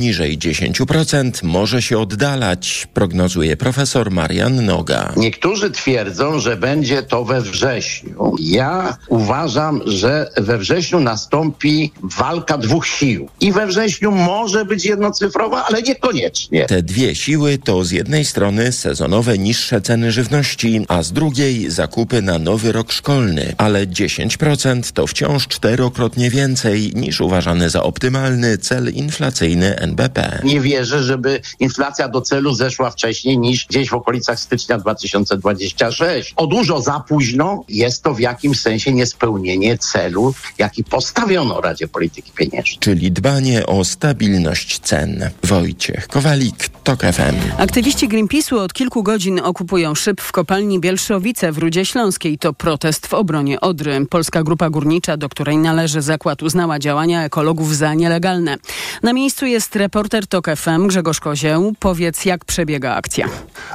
Niżej 0.00 0.38
10% 0.38 1.30
może 1.42 1.82
się 1.82 1.98
oddalać, 1.98 2.88
prognozuje 2.94 3.56
profesor 3.56 4.10
Marian 4.10 4.64
Noga. 4.64 5.12
Niektórzy 5.16 5.70
twierdzą, 5.70 6.38
że 6.38 6.56
będzie 6.56 7.02
to 7.02 7.24
we 7.24 7.40
wrześniu. 7.40 8.34
Ja 8.38 8.96
uważam, 9.08 9.80
że 9.86 10.30
we 10.36 10.58
wrześniu 10.58 11.00
nastąpi 11.00 11.92
walka 12.18 12.58
dwóch 12.58 12.86
sił. 12.86 13.28
I 13.40 13.52
we 13.52 13.66
wrześniu 13.66 14.10
może 14.10 14.64
być 14.64 14.84
jednocyfrowa, 14.84 15.64
ale 15.64 15.82
niekoniecznie. 15.82 16.66
Te 16.66 16.82
dwie 16.82 17.14
siły 17.14 17.58
to 17.58 17.84
z 17.84 17.90
jednej 17.90 18.24
strony 18.24 18.72
sezonowe 18.72 19.38
niższe 19.38 19.80
ceny 19.80 20.12
żywności, 20.12 20.84
a 20.88 21.02
z 21.02 21.12
drugiej 21.12 21.70
zakupy 21.70 22.22
na 22.22 22.38
nowy 22.38 22.72
rok 22.72 22.92
szkolny. 22.92 23.54
Ale 23.58 23.86
10% 23.86 24.92
to 24.92 25.06
wciąż 25.06 25.48
czterokrotnie 25.48 26.30
więcej 26.30 26.92
niż 26.94 27.20
uważany 27.20 27.70
za 27.70 27.82
optymalny 27.82 28.58
cel 28.58 28.94
inflacyjny 28.94 29.89
NBP. 29.90 30.40
Nie 30.44 30.60
wierzę, 30.60 31.02
żeby 31.02 31.40
inflacja 31.60 32.08
do 32.08 32.20
celu 32.20 32.54
zeszła 32.54 32.90
wcześniej 32.90 33.38
niż 33.38 33.66
gdzieś 33.66 33.88
w 33.88 33.94
okolicach 33.94 34.40
stycznia 34.40 34.78
2026. 34.78 36.32
O 36.36 36.46
dużo 36.46 36.80
za 36.80 37.00
późno 37.08 37.64
jest 37.68 38.02
to 38.02 38.14
w 38.14 38.20
jakimś 38.20 38.60
sensie 38.60 38.92
niespełnienie 38.92 39.78
celu, 39.78 40.34
jaki 40.58 40.84
postawiono 40.84 41.60
Radzie 41.60 41.88
Polityki 41.88 42.32
Pieniężnej. 42.32 42.78
Czyli 42.80 43.12
dbanie 43.12 43.66
o 43.66 43.84
stabilność 43.84 44.78
cen. 44.78 45.30
Wojciech 45.44 46.08
Kowalik, 46.08 46.68
TOK 46.84 47.00
FM. 47.00 47.36
Aktywiści 47.58 48.08
Greenpeace'u 48.08 48.58
od 48.58 48.72
kilku 48.72 49.02
godzin 49.02 49.40
okupują 49.44 49.94
szyb 49.94 50.20
w 50.20 50.32
kopalni 50.32 50.80
Bielszowice 50.80 51.52
w 51.52 51.58
Rudzie 51.58 51.84
Śląskiej. 51.84 52.38
To 52.38 52.52
protest 52.52 53.06
w 53.06 53.14
obronie 53.14 53.60
Odry. 53.60 54.06
Polska 54.10 54.42
Grupa 54.42 54.70
Górnicza, 54.70 55.16
do 55.16 55.28
której 55.28 55.58
należy 55.58 56.02
zakład, 56.02 56.42
uznała 56.42 56.78
działania 56.78 57.24
ekologów 57.24 57.76
za 57.76 57.94
nielegalne. 57.94 58.56
Na 59.02 59.12
miejscu 59.12 59.46
jest 59.46 59.76
reporter 59.80 60.26
TOK 60.26 60.46
FM 60.56 60.86
Grzegorz 60.86 61.20
Kozieł. 61.20 61.72
Powiedz, 61.78 62.24
jak 62.24 62.44
przebiega 62.44 62.94
akcja. 62.94 63.28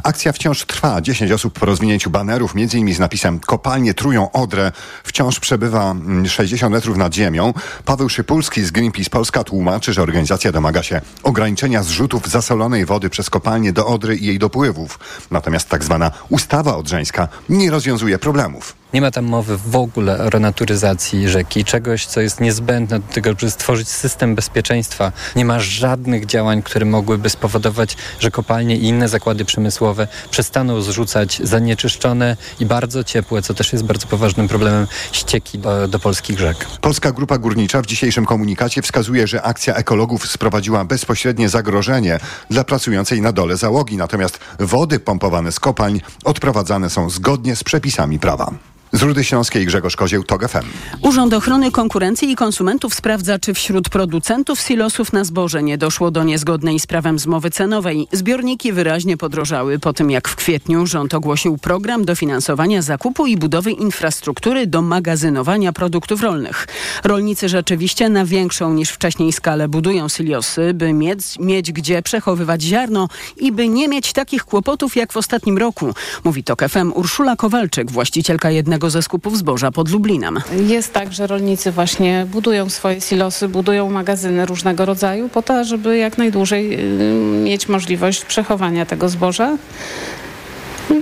Akcja 0.04 0.32
wciąż 0.32 0.66
trwa. 0.66 1.02
10 1.02 1.32
osób 1.32 1.60
po 1.60 1.66
rozwinięciu 1.66 2.10
banerów, 2.10 2.56
między 2.56 2.78
innymi 2.78 2.94
z 2.94 3.00
napisem 3.00 3.40
Kopalnie 3.40 3.94
trują 3.94 4.32
Odrę, 4.32 4.72
wciąż 5.04 5.40
przebywa 5.40 5.96
60 6.28 6.74
metrów 6.74 6.98
nad 6.98 7.14
ziemią. 7.14 7.54
Paweł 7.86 8.10
Szypulski 8.10 8.64
z 8.64 8.72
Greenpeace 8.72 9.10
Polska 9.10 9.44
tłumaczy, 9.44 9.94
że 9.94 10.02
organizacja 10.02 10.52
domaga 10.52 10.84
się 10.84 11.02
ograniczenia 11.24 11.84
zrzutów 11.84 12.28
zasolonej 12.28 12.86
wody 12.86 13.10
przez 13.10 13.30
kopalnie 13.30 13.74
do 13.74 13.88
Odry 13.88 14.16
i 14.16 14.26
jej 14.26 14.40
dopływów. 14.40 15.00
Natomiast 15.32 15.70
tak 15.70 15.84
zwana 15.84 16.12
ustawa 16.30 16.78
odrzeńska 16.78 17.28
nie 17.50 17.72
rozwiązuje 17.72 18.20
problemów. 18.20 18.85
Nie 18.96 19.02
ma 19.02 19.12
tam 19.12 19.26
mowy 19.26 19.58
w 19.58 19.76
ogóle 19.76 20.20
o 20.20 20.30
renaturyzacji 20.30 21.30
rzeki, 21.30 21.66
czegoś, 21.66 22.06
co 22.06 22.22
jest 22.22 22.42
niezbędne 22.42 23.00
do 23.00 23.14
tego, 23.14 23.30
żeby 23.30 23.52
stworzyć 23.52 23.90
system 23.90 24.36
bezpieczeństwa. 24.36 25.12
Nie 25.36 25.46
ma 25.46 25.60
żadnych 25.60 26.26
działań, 26.26 26.62
które 26.64 26.86
mogłyby 26.86 27.30
spowodować, 27.30 27.98
że 28.20 28.32
kopalnie 28.32 28.78
i 28.78 28.86
inne 28.86 29.10
zakłady 29.10 29.46
przemysłowe 29.46 30.08
przestaną 30.32 30.82
zrzucać 30.82 31.42
zanieczyszczone 31.44 32.38
i 32.60 32.66
bardzo 32.66 33.04
ciepłe, 33.04 33.42
co 33.42 33.54
też 33.54 33.74
jest 33.74 33.86
bardzo 33.86 34.08
poważnym 34.08 34.48
problemem, 34.48 34.88
ścieki 35.12 35.60
do, 35.60 35.88
do 35.88 36.00
polskich 36.00 36.40
rzek. 36.40 36.66
Polska 36.82 37.12
Grupa 37.12 37.38
Górnicza 37.38 37.82
w 37.82 37.86
dzisiejszym 37.86 38.26
komunikacie 38.26 38.82
wskazuje, 38.82 39.28
że 39.28 39.42
akcja 39.42 39.76
ekologów 39.76 40.28
sprowadziła 40.28 40.86
bezpośrednie 40.86 41.50
zagrożenie 41.50 42.20
dla 42.50 42.64
pracującej 42.64 43.22
na 43.22 43.32
dole 43.32 43.58
załogi, 43.58 43.98
natomiast 43.98 44.40
wody 44.60 45.00
pompowane 45.00 45.52
z 45.52 45.60
kopalń 45.60 46.02
odprowadzane 46.24 46.90
są 46.90 47.10
zgodnie 47.10 47.56
z 47.56 47.64
przepisami 47.64 48.20
prawa. 48.20 48.52
Z 48.92 49.02
Rudy 49.02 49.24
Śląskiej 49.24 49.66
Grzegorz 49.66 49.96
Kozieł, 49.96 50.24
TOG 50.24 50.48
FM. 50.48 50.66
Urząd 51.02 51.34
Ochrony 51.34 51.72
Konkurencji 51.72 52.32
i 52.32 52.36
Konsumentów 52.36 52.94
sprawdza, 52.94 53.40
czy 53.40 53.54
wśród 53.54 53.90
producentów 53.90 54.60
silosów 54.60 55.14
na 55.14 55.24
zboże 55.24 55.64
nie 55.64 55.78
doszło 55.78 56.12
do 56.12 56.24
niezgodnej 56.24 56.80
z 56.80 56.88
prawem 56.88 57.20
zmowy 57.20 57.50
cenowej. 57.50 58.08
Zbiorniki 58.12 58.74
wyraźnie 58.74 59.18
podrożały 59.18 59.80
po 59.80 59.94
tym, 59.94 60.12
jak 60.12 60.28
w 60.28 60.36
kwietniu 60.36 60.86
rząd 60.86 61.14
ogłosił 61.14 61.58
program 61.58 62.06
dofinansowania 62.06 62.82
zakupu 62.82 63.28
i 63.28 63.38
budowy 63.38 63.72
infrastruktury 63.72 64.68
do 64.68 64.82
magazynowania 64.82 65.74
produktów 65.74 66.22
rolnych. 66.22 66.68
Rolnicy 67.04 67.50
rzeczywiście 67.50 68.10
na 68.10 68.26
większą 68.26 68.74
niż 68.74 68.90
wcześniej 68.90 69.34
skalę 69.34 69.68
budują 69.68 70.10
silosy, 70.10 70.74
by 70.74 70.94
mieć, 70.94 71.20
mieć 71.40 71.72
gdzie 71.72 72.02
przechowywać 72.02 72.62
ziarno 72.62 73.08
i 73.38 73.52
by 73.52 73.70
nie 73.70 73.88
mieć 73.88 74.14
takich 74.14 74.46
kłopotów 74.46 74.96
jak 74.96 75.14
w 75.14 75.18
ostatnim 75.18 75.58
roku, 75.58 75.94
mówi 76.24 76.44
TOK 76.44 76.62
FM 76.70 76.92
Urszula 76.96 77.36
Kowalczyk, 77.36 77.92
właścicielka 77.92 78.52
jednego 78.52 78.75
ze 78.90 79.02
skupów 79.02 79.38
zboża 79.38 79.72
pod 79.72 79.90
Lublinem. 79.90 80.40
Jest 80.68 80.94
tak, 80.94 81.14
że 81.14 81.28
rolnicy 81.28 81.72
właśnie 81.72 82.28
budują 82.32 82.70
swoje 82.70 83.02
silosy, 83.02 83.50
budują 83.50 83.90
magazyny 83.90 84.46
różnego 84.46 84.86
rodzaju 84.86 85.30
po 85.30 85.42
to, 85.42 85.64
żeby 85.64 85.98
jak 85.98 86.18
najdłużej 86.18 86.80
y, 86.80 87.14
mieć 87.44 87.70
możliwość 87.70 88.26
przechowania 88.26 88.86
tego 88.86 89.10
zboża 89.10 89.58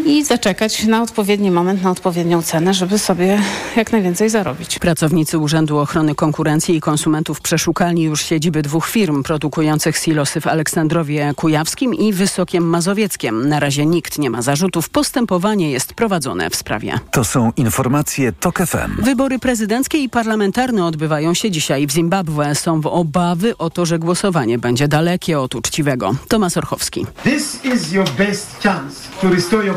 i 0.05 0.23
zaczekać 0.23 0.83
na 0.83 1.01
odpowiedni 1.01 1.51
moment, 1.51 1.83
na 1.83 1.91
odpowiednią 1.91 2.41
cenę, 2.41 2.73
żeby 2.73 2.99
sobie 2.99 3.39
jak 3.75 3.91
najwięcej 3.91 4.29
zarobić. 4.29 4.79
Pracownicy 4.79 5.37
Urzędu 5.37 5.77
Ochrony 5.77 6.15
Konkurencji 6.15 6.75
i 6.75 6.81
Konsumentów 6.81 7.41
przeszukali 7.41 8.01
już 8.01 8.21
siedziby 8.21 8.61
dwóch 8.61 8.87
firm 8.87 9.23
produkujących 9.23 9.97
silosy 9.97 10.41
w 10.41 10.47
Aleksandrowie 10.47 11.33
Kujawskim 11.35 11.93
i 11.93 12.13
Wysokiem 12.13 12.63
Mazowieckiem. 12.69 13.49
Na 13.49 13.59
razie 13.59 13.85
nikt 13.85 14.19
nie 14.19 14.29
ma 14.29 14.41
zarzutów. 14.41 14.89
Postępowanie 14.89 15.71
jest 15.71 15.93
prowadzone 15.93 16.49
w 16.49 16.55
sprawie. 16.55 16.99
To 17.11 17.23
są 17.23 17.51
informacje 17.57 18.31
TOK 18.31 18.57
FM. 18.57 19.01
Wybory 19.03 19.39
prezydenckie 19.39 19.97
i 19.97 20.09
parlamentarne 20.09 20.85
odbywają 20.85 21.33
się 21.33 21.51
dzisiaj 21.51 21.87
w 21.87 21.91
Zimbabwe. 21.91 22.55
Są 22.55 22.81
obawy 22.83 23.57
o 23.57 23.69
to, 23.69 23.85
że 23.85 23.99
głosowanie 23.99 24.57
będzie 24.57 24.87
dalekie 24.87 25.39
od 25.39 25.55
uczciwego. 25.55 26.15
Tomasz 26.27 26.57
Orchowski. 26.57 27.05
This 27.23 27.65
is 27.65 27.91
your 27.91 28.09
best 28.17 28.63
chance 28.63 29.09
to 29.21 29.29
restore 29.29 29.65
your 29.65 29.72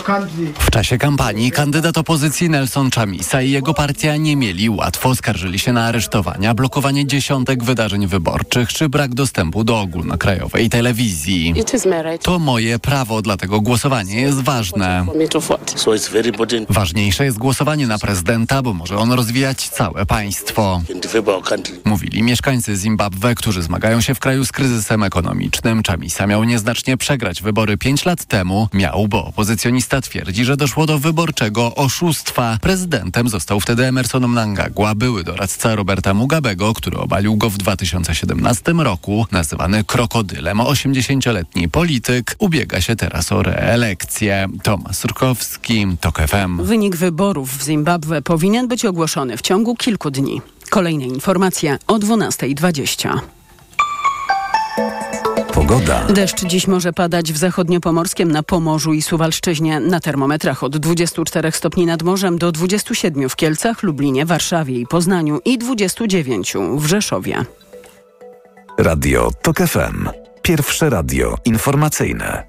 w 0.58 0.70
czasie 0.70 0.98
kampanii 0.98 1.50
kandydat 1.50 1.98
opozycji 1.98 2.50
Nelson 2.50 2.90
Chamisa 2.90 3.42
i 3.42 3.50
jego 3.50 3.74
partia 3.74 4.16
nie 4.16 4.36
mieli 4.36 4.70
łatwo. 4.70 5.14
Skarżyli 5.14 5.58
się 5.58 5.72
na 5.72 5.84
aresztowania, 5.84 6.54
blokowanie 6.54 7.06
dziesiątek 7.06 7.64
wydarzeń 7.64 8.06
wyborczych 8.06 8.68
czy 8.68 8.88
brak 8.88 9.14
dostępu 9.14 9.64
do 9.64 9.80
ogólnokrajowej 9.80 10.70
telewizji. 10.70 11.54
To 12.22 12.38
moje 12.38 12.78
prawo, 12.78 13.22
dlatego 13.22 13.60
głosowanie 13.60 14.20
jest 14.20 14.40
ważne. 14.40 15.06
Ważniejsze 16.68 17.24
jest 17.24 17.38
głosowanie 17.38 17.86
na 17.86 17.98
prezydenta, 17.98 18.62
bo 18.62 18.72
może 18.72 18.96
on 18.96 19.12
rozwijać 19.12 19.68
całe 19.68 20.06
państwo. 20.06 20.82
Mówili 21.84 22.22
mieszkańcy 22.22 22.76
Zimbabwe, 22.76 23.34
którzy 23.34 23.62
zmagają 23.62 24.00
się 24.00 24.14
w 24.14 24.18
kraju 24.18 24.44
z 24.44 24.52
kryzysem 24.52 25.02
ekonomicznym. 25.02 25.82
Chamisa 25.86 26.26
miał 26.26 26.44
nieznacznie 26.44 26.96
przegrać 26.96 27.42
wybory 27.42 27.78
pięć 27.78 28.04
lat 28.04 28.24
temu. 28.24 28.68
Miał, 28.72 29.08
bo 29.08 29.24
opozycjonista 29.24 29.85
twierdzi, 29.86 30.44
że 30.44 30.56
doszło 30.56 30.86
do 30.86 30.98
wyborczego 30.98 31.74
oszustwa. 31.74 32.58
Prezydentem 32.60 33.28
został 33.28 33.60
wtedy 33.60 33.84
Emerson 33.84 34.28
Mnangagwa, 34.28 34.94
były 34.94 35.24
doradca 35.24 35.74
Roberta 35.74 36.14
Mugabego, 36.14 36.74
który 36.74 36.98
obalił 36.98 37.36
go 37.36 37.50
w 37.50 37.58
2017 37.58 38.72
roku. 38.72 39.26
Nazywany 39.32 39.84
krokodylem, 39.84 40.58
80-letni 40.58 41.68
polityk 41.68 42.36
ubiega 42.38 42.80
się 42.80 42.96
teraz 42.96 43.32
o 43.32 43.42
reelekcję. 43.42 44.46
Tomasz 44.62 44.96
Surkowski, 44.96 45.86
TOK 46.00 46.18
FM. 46.18 46.64
Wynik 46.64 46.96
wyborów 46.96 47.58
w 47.58 47.64
Zimbabwe 47.64 48.22
powinien 48.22 48.68
być 48.68 48.84
ogłoszony 48.84 49.36
w 49.36 49.42
ciągu 49.42 49.76
kilku 49.76 50.10
dni. 50.10 50.40
Kolejne 50.70 51.04
informacje 51.04 51.78
o 51.86 51.98
12.20. 51.98 53.18
Pogoda. 55.56 56.04
Deszcz 56.04 56.44
dziś 56.44 56.66
może 56.66 56.92
padać 56.92 57.32
w 57.32 57.36
zachodniopomorskiem, 57.36 58.32
na 58.32 58.42
Pomorzu 58.42 58.92
i 58.92 59.02
Suwalszczyźnie. 59.02 59.80
Na 59.80 60.00
termometrach 60.00 60.62
od 60.62 60.76
24 60.76 61.52
stopni 61.52 61.86
nad 61.86 62.02
morzem 62.02 62.38
do 62.38 62.52
27 62.52 63.28
w 63.28 63.36
Kielcach, 63.36 63.82
Lublinie, 63.82 64.26
Warszawie 64.26 64.80
i 64.80 64.86
Poznaniu 64.86 65.40
i 65.44 65.58
29 65.58 66.54
w 66.76 66.86
Rzeszowie. 66.86 67.44
Radio 68.78 69.30
TOK 69.42 69.56
FM. 69.56 70.08
Pierwsze 70.42 70.90
radio 70.90 71.34
informacyjne. 71.44 72.46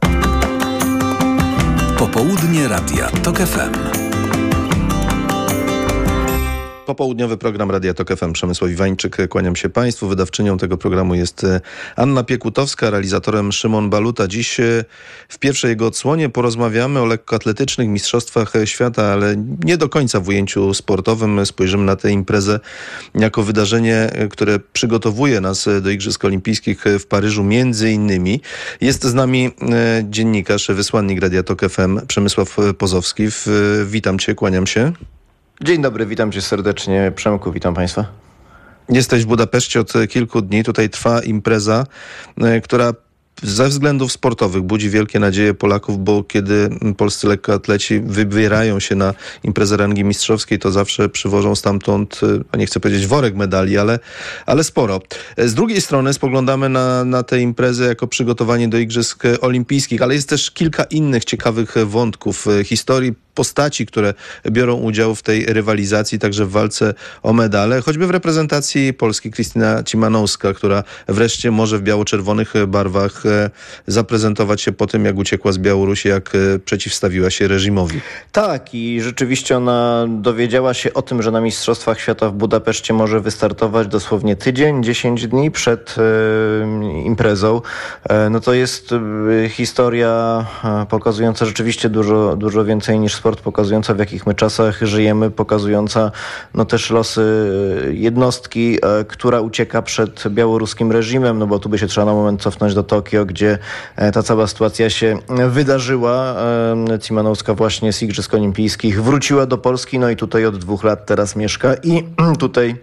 Popołudnie 1.97 2.67
Radia 2.67 3.07
TOK 3.23 3.37
FM. 3.37 4.06
Popołudniowy 6.87 7.37
program 7.37 7.71
Radia 7.71 7.93
Tok 7.93 8.17
FM 8.17 8.33
Przemysław 8.33 8.71
Iwańczyk. 8.71 9.17
Kłaniam 9.29 9.55
się 9.55 9.69
Państwu. 9.69 10.07
Wydawczynią 10.07 10.57
tego 10.57 10.77
programu 10.77 11.15
jest 11.15 11.43
e, 11.43 11.61
Anna 11.95 12.23
Piekutowska, 12.23 12.89
realizatorem 12.89 13.51
Szymon 13.51 13.89
Baluta. 13.89 14.27
Dziś 14.27 14.59
e, 14.59 14.85
w 15.29 15.39
pierwszej 15.39 15.69
jego 15.69 15.87
odsłonie 15.87 16.29
porozmawiamy 16.29 16.99
o 16.99 17.05
lekkoatletycznych 17.05 17.87
mistrzostwach 17.87 18.53
świata, 18.65 19.05
ale 19.05 19.35
nie 19.63 19.77
do 19.77 19.89
końca 19.89 20.19
w 20.19 20.27
ujęciu 20.27 20.73
sportowym. 20.73 21.45
Spojrzymy 21.45 21.83
na 21.83 21.95
tę 21.95 22.11
imprezę 22.11 22.59
jako 23.15 23.43
wydarzenie, 23.43 23.95
e, 23.95 24.27
które 24.27 24.59
przygotowuje 24.73 25.41
nas 25.41 25.69
do 25.81 25.89
Igrzysk 25.89 26.25
Olimpijskich 26.25 26.83
w 26.99 27.05
Paryżu 27.05 27.43
między 27.43 27.91
innymi. 27.91 28.41
Jest 28.81 29.03
z 29.03 29.13
nami 29.13 29.51
dziennikarz, 30.03 30.67
wysłannik 30.67 31.21
Radia 31.21 31.43
Tok 31.43 31.61
FM 31.69 32.07
Przemysław 32.07 32.57
Pozowski. 32.77 33.23
Witam 33.85 34.19
Cię, 34.19 34.35
kłaniam 34.35 34.67
się. 34.67 34.93
Dzień 35.61 35.81
dobry, 35.81 36.05
witam 36.05 36.31
cię 36.31 36.41
serdecznie. 36.41 37.11
Przemku, 37.15 37.51
witam 37.51 37.73
państwa. 37.73 38.05
Jesteś 38.89 39.23
w 39.23 39.27
Budapeszcie 39.27 39.79
od 39.79 39.93
kilku 40.09 40.41
dni. 40.41 40.63
Tutaj 40.63 40.89
trwa 40.89 41.21
impreza, 41.21 41.85
która 42.63 42.93
ze 43.43 43.67
względów 43.67 44.11
sportowych 44.11 44.61
budzi 44.61 44.89
wielkie 44.89 45.19
nadzieje 45.19 45.53
Polaków, 45.53 46.03
bo 46.03 46.23
kiedy 46.23 46.69
polscy 46.97 47.27
lekkoatleci 47.27 47.99
wybierają 47.99 48.79
się 48.79 48.95
na 48.95 49.13
imprezę 49.43 49.77
rangi 49.77 50.03
mistrzowskiej, 50.03 50.59
to 50.59 50.71
zawsze 50.71 51.09
przywożą 51.09 51.55
stamtąd, 51.55 52.21
a 52.51 52.57
nie 52.57 52.65
chcę 52.65 52.79
powiedzieć 52.79 53.07
worek 53.07 53.35
medali, 53.35 53.77
ale, 53.77 53.99
ale 54.45 54.63
sporo. 54.63 55.01
Z 55.37 55.53
drugiej 55.53 55.81
strony 55.81 56.13
spoglądamy 56.13 56.69
na, 56.69 57.05
na 57.05 57.23
tę 57.23 57.39
imprezę 57.39 57.87
jako 57.87 58.07
przygotowanie 58.07 58.67
do 58.67 58.77
Igrzysk 58.77 59.23
Olimpijskich, 59.41 60.01
ale 60.01 60.13
jest 60.13 60.29
też 60.29 60.51
kilka 60.51 60.83
innych 60.83 61.25
ciekawych 61.25 61.75
wątków 61.85 62.47
historii 62.63 63.26
postaci, 63.37 63.85
które 63.85 64.13
biorą 64.51 64.75
udział 64.75 65.15
w 65.15 65.21
tej 65.21 65.45
rywalizacji, 65.45 66.19
także 66.19 66.45
w 66.45 66.51
walce 66.51 66.93
o 67.23 67.33
medale, 67.33 67.81
choćby 67.81 68.07
w 68.07 68.09
reprezentacji 68.09 68.93
Polski 68.93 69.31
Krystyna 69.31 69.83
Cimanowska, 69.83 70.53
która 70.53 70.83
wreszcie 71.07 71.51
może 71.51 71.77
w 71.77 71.81
biało-czerwonych 71.81 72.53
barwach 72.67 73.25
e, 73.25 73.49
zaprezentować 73.87 74.61
się 74.61 74.71
po 74.71 74.87
tym, 74.87 75.05
jak 75.05 75.17
uciekła 75.17 75.51
z 75.51 75.57
Białorusi, 75.57 76.09
jak 76.09 76.35
e, 76.35 76.59
przeciwstawiła 76.59 77.29
się 77.29 77.47
reżimowi. 77.47 78.01
Tak 78.31 78.73
i 78.73 79.01
rzeczywiście 79.01 79.57
ona 79.57 80.05
dowiedziała 80.09 80.73
się 80.73 80.93
o 80.93 81.01
tym, 81.01 81.21
że 81.21 81.31
na 81.31 81.41
Mistrzostwach 81.41 81.99
Świata 81.99 82.29
w 82.29 82.33
Budapeszcie 82.33 82.93
może 82.93 83.19
wystartować 83.19 83.87
dosłownie 83.87 84.35
tydzień, 84.35 84.83
10 84.83 85.27
dni 85.27 85.51
przed 85.51 85.95
e, 85.97 86.01
imprezą. 87.05 87.61
No 88.29 88.39
to 88.39 88.53
jest 88.53 88.89
historia 89.49 90.45
pokazująca 90.89 91.45
rzeczywiście 91.45 91.89
dużo, 91.89 92.35
dużo 92.35 92.65
więcej 92.65 92.99
niż 92.99 93.15
sport, 93.15 93.26
pokazująca 93.35 93.93
w 93.93 93.99
jakich 93.99 94.27
my 94.27 94.35
czasach 94.35 94.81
żyjemy, 94.81 95.31
pokazująca 95.31 96.11
no 96.53 96.65
też 96.65 96.89
losy 96.89 97.51
jednostki, 97.93 98.77
która 99.07 99.41
ucieka 99.41 99.81
przed 99.81 100.27
białoruskim 100.27 100.91
reżimem, 100.91 101.39
no 101.39 101.47
bo 101.47 101.59
tu 101.59 101.69
by 101.69 101.77
się 101.77 101.87
trzeba 101.87 102.05
na 102.05 102.13
moment 102.13 102.41
cofnąć 102.41 102.73
do 102.73 102.83
Tokio, 102.83 103.25
gdzie 103.25 103.57
ta 104.13 104.23
cała 104.23 104.47
sytuacja 104.47 104.89
się 104.89 105.19
wydarzyła. 105.49 106.35
Cimanowska 107.01 107.53
właśnie 107.53 107.93
z 107.93 108.01
Igrzysk 108.01 108.33
Olimpijskich 108.33 109.03
wróciła 109.03 109.45
do 109.45 109.57
Polski, 109.57 109.99
no 109.99 110.09
i 110.09 110.15
tutaj 110.15 110.45
od 110.45 110.57
dwóch 110.57 110.83
lat 110.83 111.05
teraz 111.05 111.35
mieszka 111.35 111.75
i 111.83 112.03
tutaj 112.39 112.75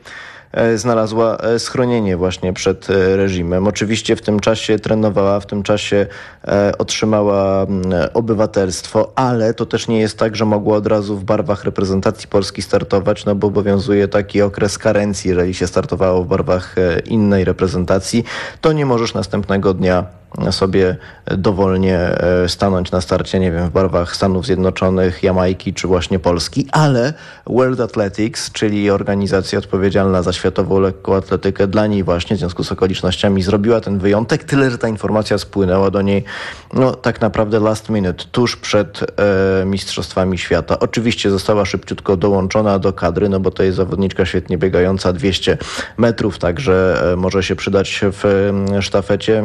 znalazła 0.76 1.38
schronienie 1.58 2.16
właśnie 2.16 2.52
przed 2.52 2.88
reżimem. 3.16 3.66
Oczywiście 3.66 4.16
w 4.16 4.22
tym 4.22 4.40
czasie 4.40 4.78
trenowała, 4.78 5.40
w 5.40 5.46
tym 5.46 5.62
czasie 5.62 6.06
otrzymała 6.78 7.66
obywatelstwo, 8.14 9.12
ale 9.14 9.54
to 9.54 9.66
też 9.66 9.88
nie 9.88 10.00
jest 10.00 10.18
tak, 10.18 10.36
że 10.36 10.44
mogła 10.44 10.76
od 10.76 10.86
razu 10.86 11.16
w 11.16 11.24
barwach 11.24 11.64
reprezentacji 11.64 12.28
Polski 12.28 12.62
startować, 12.62 13.24
no 13.24 13.34
bo 13.34 13.46
obowiązuje 13.46 14.08
taki 14.08 14.42
okres 14.42 14.78
karencji, 14.78 15.28
jeżeli 15.28 15.54
się 15.54 15.66
startowało 15.66 16.24
w 16.24 16.26
barwach 16.26 16.74
innej 17.04 17.44
reprezentacji, 17.44 18.24
to 18.60 18.72
nie 18.72 18.86
możesz 18.86 19.14
następnego 19.14 19.74
dnia 19.74 20.04
sobie 20.50 20.96
dowolnie 21.26 21.98
stanąć 22.48 22.90
na 22.90 23.00
starcie, 23.00 23.40
nie 23.40 23.52
wiem, 23.52 23.68
w 23.68 23.72
barwach 23.72 24.16
Stanów 24.16 24.46
Zjednoczonych, 24.46 25.22
Jamajki 25.22 25.74
czy 25.74 25.88
właśnie 25.88 26.18
Polski, 26.18 26.66
ale 26.72 27.14
World 27.46 27.80
Athletics, 27.80 28.52
czyli 28.52 28.90
organizacja 28.90 29.58
odpowiedzialna 29.58 30.22
za 30.22 30.32
światową 30.32 30.80
lekkoatletykę, 30.80 31.66
dla 31.66 31.86
niej 31.86 32.02
właśnie 32.02 32.36
w 32.36 32.38
związku 32.38 32.64
z 32.64 32.72
okolicznościami 32.72 33.42
zrobiła 33.42 33.80
ten 33.80 33.98
wyjątek, 33.98 34.44
tyle, 34.44 34.70
że 34.70 34.78
ta 34.78 34.88
informacja 34.88 35.38
spłynęła 35.38 35.90
do 35.90 36.02
niej 36.02 36.24
no 36.72 36.94
tak 36.94 37.20
naprawdę 37.20 37.60
last 37.60 37.88
minute, 37.88 38.24
tuż 38.32 38.56
przed 38.56 39.00
e, 39.02 39.64
Mistrzostwami 39.64 40.38
Świata. 40.38 40.78
Oczywiście 40.78 41.30
została 41.30 41.64
szybciutko 41.64 42.16
dołączona 42.16 42.78
do 42.78 42.92
kadry, 42.92 43.28
no 43.28 43.40
bo 43.40 43.50
to 43.50 43.62
jest 43.62 43.76
zawodniczka 43.76 44.26
świetnie 44.26 44.58
biegająca 44.58 45.12
200 45.12 45.58
metrów, 45.96 46.38
także 46.38 47.02
e, 47.12 47.16
może 47.16 47.42
się 47.42 47.56
przydać 47.56 48.00
w 48.02 48.52
sztafecie 48.80 49.44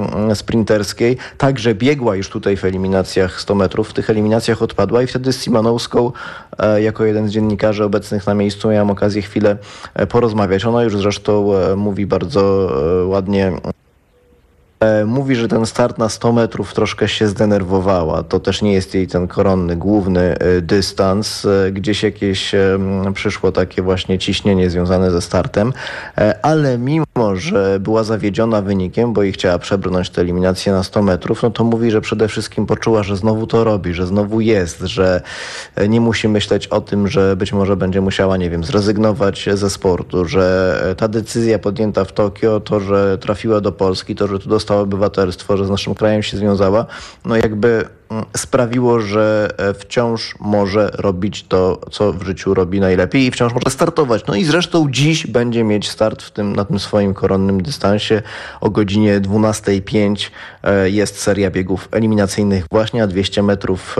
Także 1.37 1.75
biegła 1.75 2.15
już 2.15 2.29
tutaj 2.29 2.57
w 2.57 2.65
eliminacjach 2.65 3.41
100 3.41 3.55
metrów. 3.55 3.89
W 3.89 3.93
tych 3.93 4.09
eliminacjach 4.09 4.61
odpadła 4.61 5.03
i 5.03 5.07
wtedy 5.07 5.33
z 5.33 5.43
Simanowską 5.43 6.11
e, 6.59 6.81
jako 6.81 7.05
jeden 7.05 7.27
z 7.27 7.31
dziennikarzy 7.31 7.83
obecnych 7.83 8.27
na 8.27 8.33
miejscu 8.33 8.69
miałem 8.69 8.89
okazję 8.89 9.21
chwilę 9.21 9.57
porozmawiać. 10.09 10.65
Ona 10.65 10.83
już 10.83 10.97
zresztą 10.97 11.51
mówi 11.75 12.05
bardzo 12.05 12.71
ładnie 13.05 13.51
Mówi, 15.05 15.35
że 15.35 15.47
ten 15.47 15.65
start 15.65 15.97
na 15.97 16.09
100 16.09 16.31
metrów 16.33 16.73
troszkę 16.73 17.07
się 17.07 17.27
zdenerwowała. 17.27 18.23
To 18.23 18.39
też 18.39 18.61
nie 18.61 18.73
jest 18.73 18.95
jej 18.95 19.07
ten 19.07 19.27
koronny, 19.27 19.75
główny 19.75 20.35
dystans. 20.61 21.47
Gdzieś 21.71 22.03
jakieś 22.03 22.51
przyszło 23.13 23.51
takie 23.51 23.81
właśnie 23.81 24.19
ciśnienie 24.19 24.69
związane 24.69 25.11
ze 25.11 25.21
startem, 25.21 25.73
ale 26.41 26.77
mimo, 26.77 27.35
że 27.35 27.79
była 27.79 28.03
zawiedziona 28.03 28.61
wynikiem, 28.61 29.13
bo 29.13 29.23
i 29.23 29.31
chciała 29.31 29.59
przebrnąć 29.59 30.09
tę 30.09 30.21
eliminację 30.21 30.73
na 30.73 30.83
100 30.83 31.01
metrów, 31.01 31.43
no 31.43 31.49
to 31.49 31.63
mówi, 31.63 31.91
że 31.91 32.01
przede 32.01 32.27
wszystkim 32.27 32.65
poczuła, 32.65 33.03
że 33.03 33.17
znowu 33.17 33.47
to 33.47 33.63
robi, 33.63 33.93
że 33.93 34.07
znowu 34.07 34.41
jest, 34.41 34.79
że 34.79 35.21
nie 35.89 36.01
musi 36.01 36.27
myśleć 36.27 36.67
o 36.67 36.81
tym, 36.81 37.07
że 37.07 37.35
być 37.35 37.53
może 37.53 37.75
będzie 37.75 38.01
musiała, 38.01 38.37
nie 38.37 38.49
wiem, 38.49 38.63
zrezygnować 38.63 39.49
ze 39.53 39.69
sportu, 39.69 40.25
że 40.25 40.95
ta 40.97 41.07
decyzja 41.07 41.59
podjęta 41.59 42.05
w 42.05 42.11
Tokio, 42.11 42.59
to, 42.59 42.79
że 42.79 43.17
trafiła 43.17 43.61
do 43.61 43.71
Polski, 43.71 44.15
to, 44.15 44.27
że 44.27 44.39
tu 44.39 44.49
dostała 44.49 44.68
dostała 44.69 44.81
obywatelstwo, 44.81 45.57
że 45.57 45.65
z 45.65 45.69
naszym 45.69 45.95
krajem 45.95 46.23
się 46.23 46.37
związała, 46.37 46.85
no 47.25 47.35
jakby 47.35 47.85
sprawiło, 48.37 48.99
że 48.99 49.49
wciąż 49.79 50.35
może 50.39 50.91
robić 50.93 51.43
to, 51.43 51.81
co 51.91 52.13
w 52.13 52.23
życiu 52.23 52.53
robi 52.53 52.79
najlepiej 52.79 53.25
i 53.25 53.31
wciąż 53.31 53.53
może 53.53 53.69
startować. 53.69 54.23
No 54.27 54.35
i 54.35 54.43
zresztą 54.43 54.87
dziś 54.91 55.27
będzie 55.27 55.63
mieć 55.63 55.89
start 55.89 56.23
w 56.23 56.31
tym, 56.31 56.55
na 56.55 56.65
tym 56.65 56.79
swoim 56.79 57.13
koronnym 57.13 57.63
dystansie. 57.63 58.21
O 58.61 58.69
godzinie 58.69 59.21
12.05 59.21 60.29
jest 60.85 61.21
seria 61.21 61.51
biegów 61.51 61.89
eliminacyjnych 61.91 62.65
właśnie, 62.71 63.03
a 63.03 63.07
200 63.07 63.43
metrów 63.43 63.95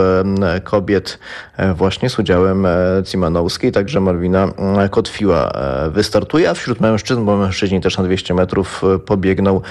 kobiet 0.64 1.20
właśnie 1.76 2.10
z 2.10 2.20
udziałem 2.20 2.68
Cimanowskiej, 3.06 3.72
także 3.72 4.00
Malwina 4.00 4.48
Kotwiła 4.92 5.52
wystartuje, 5.90 6.50
a 6.50 6.54
wśród 6.54 6.82
mężczyzn, 6.82 7.26
bo 7.26 7.38
mężczyźni 7.38 7.82
też 7.82 7.98
na 7.98 8.04
200 8.04 8.34
metrów 8.34 8.82
pobiegną 9.06 9.62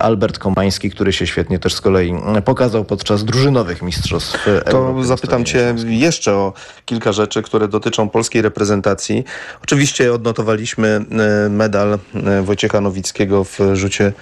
Albert 0.00 0.38
Komański, 0.38 0.90
który 0.90 1.12
się 1.12 1.26
świetnie 1.26 1.58
też 1.58 1.74
z 1.74 1.80
kolei 1.80 2.14
pokazał 2.44 2.84
podczas 2.84 3.24
drużynowych 3.24 3.82
mistrzostw 3.88 4.46
To 4.70 5.04
zapytam 5.04 5.44
cię 5.44 5.74
jeszcze 5.86 6.32
o 6.32 6.52
kilka 6.84 7.12
rzeczy, 7.12 7.42
które 7.42 7.68
dotyczą 7.68 8.08
polskiej 8.08 8.42
reprezentacji. 8.42 9.24
Oczywiście 9.62 10.12
odnotowaliśmy 10.12 11.04
medal 11.50 11.98
Wojciecha 12.42 12.80
Nowickiego 12.80 13.44
w 13.44 13.58
rzucie, 13.74 14.12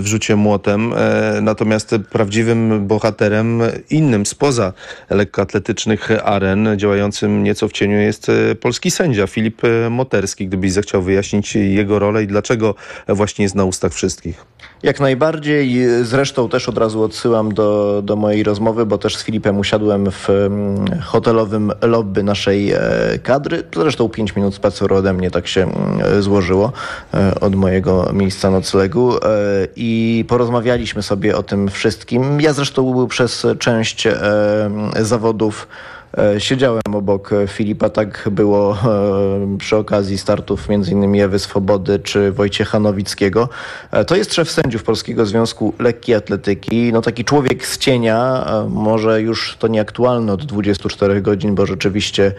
w 0.00 0.02
rzucie 0.04 0.36
młotem. 0.36 0.94
Natomiast 1.42 1.94
prawdziwym 2.10 2.86
bohaterem 2.86 3.62
innym 3.90 4.26
spoza 4.26 4.72
lekkoatletycznych 5.10 6.10
aren, 6.24 6.68
działającym 6.76 7.42
nieco 7.42 7.68
w 7.68 7.72
cieniu 7.72 7.98
jest 7.98 8.26
polski 8.60 8.90
sędzia 8.90 9.26
Filip 9.26 9.62
Moterski. 9.90 10.46
Gdybyś 10.46 10.72
zechciał 10.72 11.02
wyjaśnić 11.02 11.54
jego 11.54 11.98
rolę 11.98 12.22
i 12.22 12.26
dlaczego 12.26 12.74
właśnie 13.08 13.42
jest 13.42 13.54
na 13.54 13.64
ustach 13.64 13.92
wszystkich. 13.92 14.44
Jak 14.82 15.00
najbardziej. 15.00 15.86
Zresztą 16.02 16.48
też 16.48 16.68
od 16.68 16.78
razu 16.78 17.02
odsyłam 17.02 17.54
do, 17.54 18.00
do 18.04 18.16
mojej 18.16 18.42
rozmowy, 18.42 18.86
bo 18.86 18.98
też 18.98 19.16
z 19.16 19.24
Filipem 19.24 19.58
usiadłem 19.58 20.10
w 20.10 20.28
hotelowym 21.02 21.72
lobby 21.82 22.22
naszej 22.22 22.72
kadry. 23.22 23.62
Zresztą 23.74 24.08
5 24.08 24.36
minut 24.36 24.54
spaceru 24.54 24.96
ode 24.96 25.12
mnie 25.12 25.30
tak 25.30 25.46
się 25.46 25.70
złożyło 26.20 26.72
od 27.40 27.54
mojego 27.54 28.10
miejsca 28.12 28.50
noclegu 28.50 29.12
i 29.76 30.24
porozmawialiśmy 30.28 31.02
sobie 31.02 31.36
o 31.36 31.42
tym 31.42 31.68
wszystkim. 31.68 32.40
Ja 32.40 32.52
zresztą 32.52 33.06
przez 33.08 33.46
część 33.58 34.08
zawodów 35.00 35.68
Siedziałem 36.38 36.82
obok 36.94 37.30
Filipa, 37.48 37.90
tak 37.90 38.28
było 38.30 38.78
przy 39.58 39.76
okazji 39.76 40.18
startów 40.18 40.70
m.in. 40.70 41.20
Ewy 41.22 41.38
Swobody 41.38 41.98
czy 41.98 42.32
Wojciecha 42.32 42.80
Nowickiego. 42.80 43.48
To 44.06 44.16
jest 44.16 44.34
szef 44.34 44.50
sędziów 44.50 44.82
Polskiego 44.82 45.26
Związku 45.26 45.74
Lekkiej 45.78 46.14
Atletyki. 46.14 46.92
No 46.92 47.02
taki 47.02 47.24
człowiek 47.24 47.66
z 47.66 47.78
cienia, 47.78 48.46
może 48.68 49.22
już 49.22 49.56
to 49.58 49.68
nieaktualne 49.68 50.32
od 50.32 50.44
24 50.44 51.22
godzin, 51.22 51.54
bo 51.54 51.66
rzeczywiście 51.66 52.32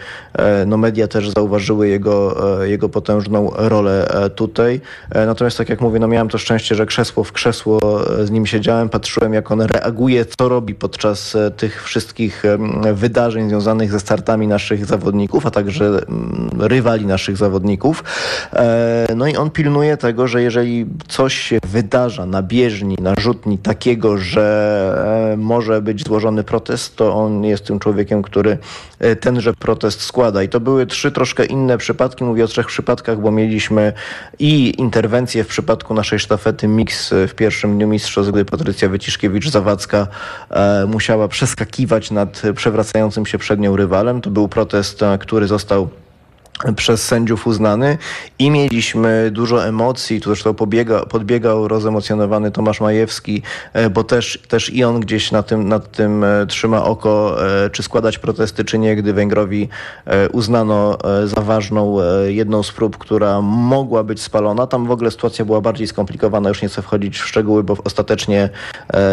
no 0.66 0.78
media 0.78 1.08
też 1.08 1.30
zauważyły 1.30 1.88
jego, 1.88 2.36
jego 2.66 2.90
potężną 2.90 3.52
rolę 3.56 4.08
tutaj. 4.36 4.82
Natomiast 5.16 5.58
tak 5.58 5.70
jak 5.70 5.82
mówię, 5.82 6.00
no 6.00 6.08
miałem 6.08 6.30
to 6.30 6.38
szczęście, 6.38 6.76
że 6.76 6.86
krzesło 6.86 7.24
w 7.24 7.32
krzesło 7.32 7.80
z 8.24 8.32
nim 8.32 8.46
siedziałem, 8.46 8.90
patrzyłem 8.90 9.34
jak 9.34 9.52
on 9.52 9.62
reaguje, 9.62 10.26
co 10.26 10.50
robi 10.50 10.76
podczas 10.76 11.38
tych 11.58 11.84
wszystkich 11.84 12.44
wydarzeń 12.94 13.50
związanych 13.50 13.69
związanych 13.70 13.92
ze 13.92 14.00
startami 14.00 14.48
naszych 14.48 14.86
zawodników, 14.86 15.46
a 15.46 15.52
także 15.52 15.86
mm, 15.86 16.50
rywali 16.60 17.06
naszych 17.06 17.38
zawodników. 17.38 18.04
No 19.16 19.28
i 19.28 19.36
on 19.36 19.50
pilnuje 19.50 19.98
tego, 19.98 20.28
że 20.28 20.42
jeżeli 20.42 20.86
coś 21.08 21.34
się 21.34 21.60
wydarza 21.68 22.26
na 22.26 22.42
bieżni, 22.42 22.96
na 23.02 23.14
rzutni 23.20 23.58
takiego, 23.58 24.18
że 24.18 25.36
może 25.38 25.82
być 25.82 26.04
złożony 26.04 26.44
protest, 26.44 26.96
to 26.96 27.16
on 27.16 27.44
jest 27.44 27.66
tym 27.66 27.80
człowiekiem, 27.80 28.22
który 28.22 28.58
tenże 29.20 29.54
protest 29.54 30.02
składa. 30.02 30.44
I 30.44 30.50
to 30.50 30.60
były 30.60 30.86
trzy 30.86 31.12
troszkę 31.12 31.46
inne 31.46 31.78
przypadki. 31.78 32.24
Mówię 32.24 32.44
o 32.44 32.48
trzech 32.48 32.68
przypadkach, 32.68 33.22
bo 33.22 33.32
mieliśmy 33.32 33.94
i 34.40 34.82
interwencję 34.82 35.44
w 35.44 35.48
przypadku 35.48 35.94
naszej 35.94 36.20
sztafety 36.20 36.68
Mix 36.68 37.14
w 37.28 37.34
pierwszym 37.34 37.78
dniu 37.78 37.88
mistrzostw, 37.88 38.32
gdy 38.32 38.46
Patrycja 38.46 38.90
Wyciszkiewicz-Zawadzka 38.90 40.08
e, 40.50 40.86
musiała 40.86 41.28
przeskakiwać 41.28 42.12
nad 42.12 42.42
przewracającym 42.56 43.26
się 43.26 43.38
nią 43.58 43.76
rywalem. 43.76 44.22
To 44.22 44.30
był 44.30 44.48
protest, 44.48 45.04
e, 45.04 45.18
który 45.18 45.48
został 45.48 45.90
przez 46.76 47.06
sędziów 47.06 47.48
uznany 47.48 47.98
i 48.40 48.52
mieliśmy 48.52 49.32
dużo 49.32 49.66
emocji. 49.66 50.22
Tu 50.22 50.30
zresztą 50.30 50.54
pobiega, 50.54 51.06
podbiegał 51.06 51.68
rozemocjonowany 51.68 52.52
Tomasz 52.52 52.82
Majewski, 52.82 53.42
e, 53.74 53.90
bo 53.90 54.04
też, 54.04 54.40
też 54.48 54.70
i 54.70 54.84
on 54.84 55.00
gdzieś 55.00 55.32
na 55.32 55.44
tym, 55.44 55.68
nad 55.68 55.92
tym 55.92 56.24
e, 56.24 56.46
trzyma 56.48 56.84
oko, 56.84 57.38
e, 57.66 57.70
czy 57.70 57.84
składać 57.84 58.18
protesty, 58.18 58.66
czy 58.66 58.80
nie, 58.80 58.96
gdy 58.96 59.14
Węgrowi 59.14 59.70
uznano 60.32 60.98
za 61.26 61.42
ważną 61.42 61.98
jedną 62.28 62.64
z 62.64 62.72
prób, 62.72 62.98
która 62.98 63.42
mogła 63.42 64.04
być 64.04 64.22
spalona. 64.22 64.68
Tam 64.68 64.88
w 64.88 64.92
ogóle 64.92 65.12
sytuacja 65.12 65.46
była 65.46 65.62
bardziej 65.62 65.88
skomplikowana, 65.88 66.50
już 66.50 66.62
nie 66.62 66.68
chcę 66.68 66.82
wchodzić 66.82 67.20
w 67.20 67.28
szczegóły, 67.28 67.64
bo 67.64 67.78
ostatecznie 67.84 68.50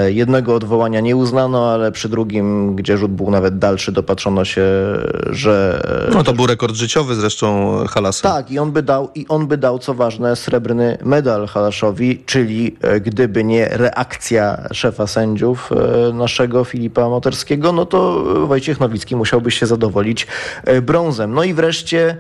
jednego 0.07 0.55
odwołania 0.55 1.01
nie 1.01 1.17
uznano, 1.17 1.73
ale 1.73 1.93
przy 1.93 2.09
drugim, 2.09 2.77
gdzie 2.77 2.99
rzut 2.99 3.13
był 3.13 3.31
nawet 3.31 3.59
dalszy, 3.59 3.93
dopatrzono 3.93 4.45
się, 4.45 4.67
że... 5.31 5.83
No 6.13 6.25
to 6.25 6.33
był 6.33 6.47
rekord 6.47 6.75
życiowy 6.75 7.15
zresztą 7.15 7.36
zresztą 7.37 7.85
Halasem. 7.89 8.31
Tak, 8.31 8.51
i 8.51 8.59
on 8.59 8.73
by 8.73 8.83
dał, 8.83 9.11
i 9.15 9.27
on 9.29 9.47
by 9.47 9.59
dał, 9.59 9.79
co 9.79 9.95
ważne, 9.95 10.37
srebrny 10.37 10.99
medal 11.05 11.47
Halaszowi, 11.47 12.23
czyli 12.27 12.77
e, 12.83 13.01
gdyby 13.01 13.45
nie 13.45 13.69
reakcja 13.69 14.69
szefa 14.73 15.07
sędziów 15.07 15.71
e, 15.73 16.13
naszego 16.13 16.65
Filipa 16.65 17.09
Moterskiego, 17.09 17.73
no 17.73 17.87
to 17.87 18.25
Wojciech 18.47 18.81
Nowicki 18.81 19.17
musiałby 19.17 19.51
się 19.51 19.67
zadowolić 19.67 20.27
e, 20.65 20.83
brązem. 20.83 21.35
No 21.35 21.45
i 21.45 21.55
wreszcie 21.55 22.17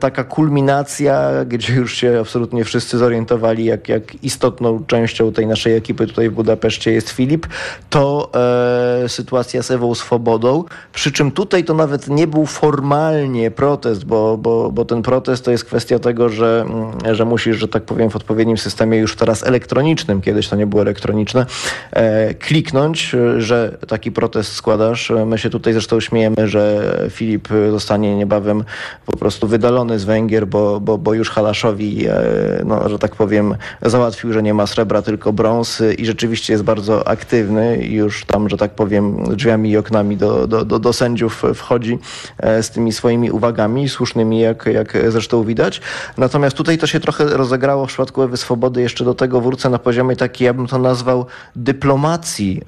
taka 0.00 0.24
kulminacja, 0.24 1.30
gdzie 1.46 1.74
już 1.74 1.94
się 1.94 2.18
absolutnie 2.20 2.64
wszyscy 2.64 2.98
zorientowali, 2.98 3.64
jak, 3.64 3.88
jak 3.88 4.24
istotną 4.24 4.84
częścią 4.86 5.32
tej 5.32 5.46
naszej 5.46 5.76
ekipy 5.76 6.06
tutaj 6.06 6.30
w 6.30 6.32
Budapeszcie 6.32 6.92
jest 6.92 7.10
Filip, 7.10 7.46
to 7.90 8.30
e, 9.04 9.08
sytuacja 9.08 9.62
z 9.62 9.70
Ewą 9.70 9.94
Swobodą, 9.94 10.64
przy 10.92 11.12
czym 11.12 11.30
tutaj 11.30 11.64
to 11.64 11.74
nawet 11.74 12.08
nie 12.08 12.26
był 12.26 12.46
formalnie 12.46 13.50
protest, 13.50 14.04
bo, 14.04 14.38
bo 14.38 14.66
bo, 14.72 14.84
ten 14.84 15.02
protest 15.02 15.44
to 15.44 15.50
jest 15.50 15.64
kwestia 15.64 15.98
tego, 15.98 16.28
że, 16.28 16.64
mm, 16.68 17.14
że 17.14 17.24
musisz, 17.24 17.56
że 17.56 17.68
tak 17.68 17.82
powiem, 17.82 18.10
w 18.10 18.16
odpowiednim 18.16 18.58
systemie 18.58 18.98
już 18.98 19.16
teraz 19.16 19.42
elektronicznym, 19.42 20.20
kiedyś 20.20 20.48
to 20.48 20.56
nie 20.56 20.66
było 20.66 20.82
elektroniczne, 20.82 21.46
e, 21.90 22.34
kliknąć, 22.34 23.16
że 23.38 23.78
taki 23.88 24.12
protest 24.12 24.52
składasz. 24.52 25.12
My 25.26 25.38
się 25.38 25.50
tutaj 25.50 25.72
zresztą 25.72 26.00
śmiejemy, 26.00 26.48
że 26.48 26.92
Filip 27.10 27.48
zostanie 27.70 28.16
niebawem 28.16 28.64
po 29.06 29.16
prostu 29.16 29.48
wydalony 29.66 29.98
z 29.98 30.04
Węgier, 30.04 30.46
bo, 30.46 30.80
bo, 30.80 30.98
bo 30.98 31.14
już 31.14 31.30
Halaszowi, 31.30 32.06
e, 32.06 32.12
no, 32.64 32.88
że 32.88 32.98
tak 32.98 33.16
powiem, 33.16 33.54
załatwił, 33.82 34.32
że 34.32 34.42
nie 34.42 34.54
ma 34.54 34.66
srebra, 34.66 35.02
tylko 35.02 35.32
brąz 35.32 35.82
i 35.98 36.06
rzeczywiście 36.06 36.52
jest 36.52 36.64
bardzo 36.64 37.08
aktywny 37.08 37.78
już 37.84 38.24
tam, 38.24 38.48
że 38.48 38.56
tak 38.56 38.74
powiem, 38.74 39.24
drzwiami 39.36 39.70
i 39.70 39.76
oknami 39.76 40.16
do, 40.16 40.46
do, 40.46 40.64
do, 40.64 40.78
do 40.78 40.92
sędziów 40.92 41.42
wchodzi 41.54 41.98
e, 42.38 42.62
z 42.62 42.70
tymi 42.70 42.92
swoimi 42.92 43.30
uwagami 43.30 43.88
słusznymi 43.88 44.40
jak, 44.40 44.66
jak 44.66 44.98
zresztą 45.08 45.44
widać. 45.44 45.80
Natomiast 46.16 46.56
tutaj 46.56 46.78
to 46.78 46.86
się 46.86 47.00
trochę 47.00 47.24
rozegrało 47.24 47.86
w 47.86 47.88
przypadku 47.88 48.22
Ewy 48.22 48.36
Swobody. 48.36 48.82
Jeszcze 48.82 49.04
do 49.04 49.14
tego 49.14 49.40
wrócę 49.40 49.70
na 49.70 49.78
poziomie 49.78 50.16
takiej, 50.16 50.46
ja 50.46 50.54
bym 50.54 50.66
to 50.66 50.78
nazwał 50.78 51.26
dyplomacji 51.56 52.62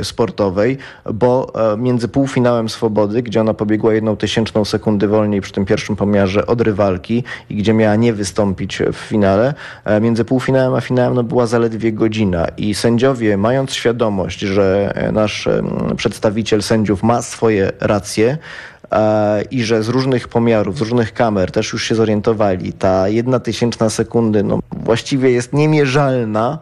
e, 0.00 0.04
sportowej, 0.04 0.78
bo 1.12 1.52
e, 1.72 1.76
między 1.76 2.08
półfinałem 2.08 2.68
Swobody, 2.68 3.22
gdzie 3.22 3.40
ona 3.40 3.54
pobiegła 3.54 3.94
jedną 3.94 4.16
tysięczną 4.16 4.64
sekundy 4.64 5.08
wolniej 5.08 5.40
przy 5.40 5.52
tym 5.52 5.64
pierwszym 5.64 5.96
pomiarze 6.10 6.46
od 6.46 6.60
rywalki 6.60 7.24
i 7.50 7.54
gdzie 7.54 7.74
miała 7.74 7.96
nie 7.96 8.12
wystąpić 8.12 8.78
w 8.92 8.96
finale, 8.96 9.54
e, 9.84 10.00
między 10.00 10.24
półfinałem 10.24 10.74
a 10.74 10.80
finałem 10.80 11.14
no, 11.14 11.22
była 11.22 11.46
zaledwie 11.46 11.92
godzina 11.92 12.46
i 12.56 12.74
sędziowie, 12.74 13.36
mając 13.36 13.72
świadomość, 13.72 14.40
że 14.40 14.94
nasz 15.12 15.48
przedstawiciel 15.96 16.62
sędziów 16.62 17.02
ma 17.02 17.22
swoje 17.22 17.72
racje, 17.80 18.38
E, 18.92 19.42
i 19.50 19.62
że 19.62 19.82
z 19.82 19.88
różnych 19.88 20.28
pomiarów, 20.28 20.78
z 20.78 20.80
różnych 20.80 21.14
kamer 21.14 21.50
też 21.50 21.72
już 21.72 21.84
się 21.84 21.94
zorientowali, 21.94 22.72
ta 22.72 23.08
jedna 23.08 23.40
tysięczna 23.40 23.90
sekundy 23.90 24.42
no, 24.42 24.58
właściwie 24.72 25.30
jest 25.30 25.52
niemierzalna, 25.52 26.58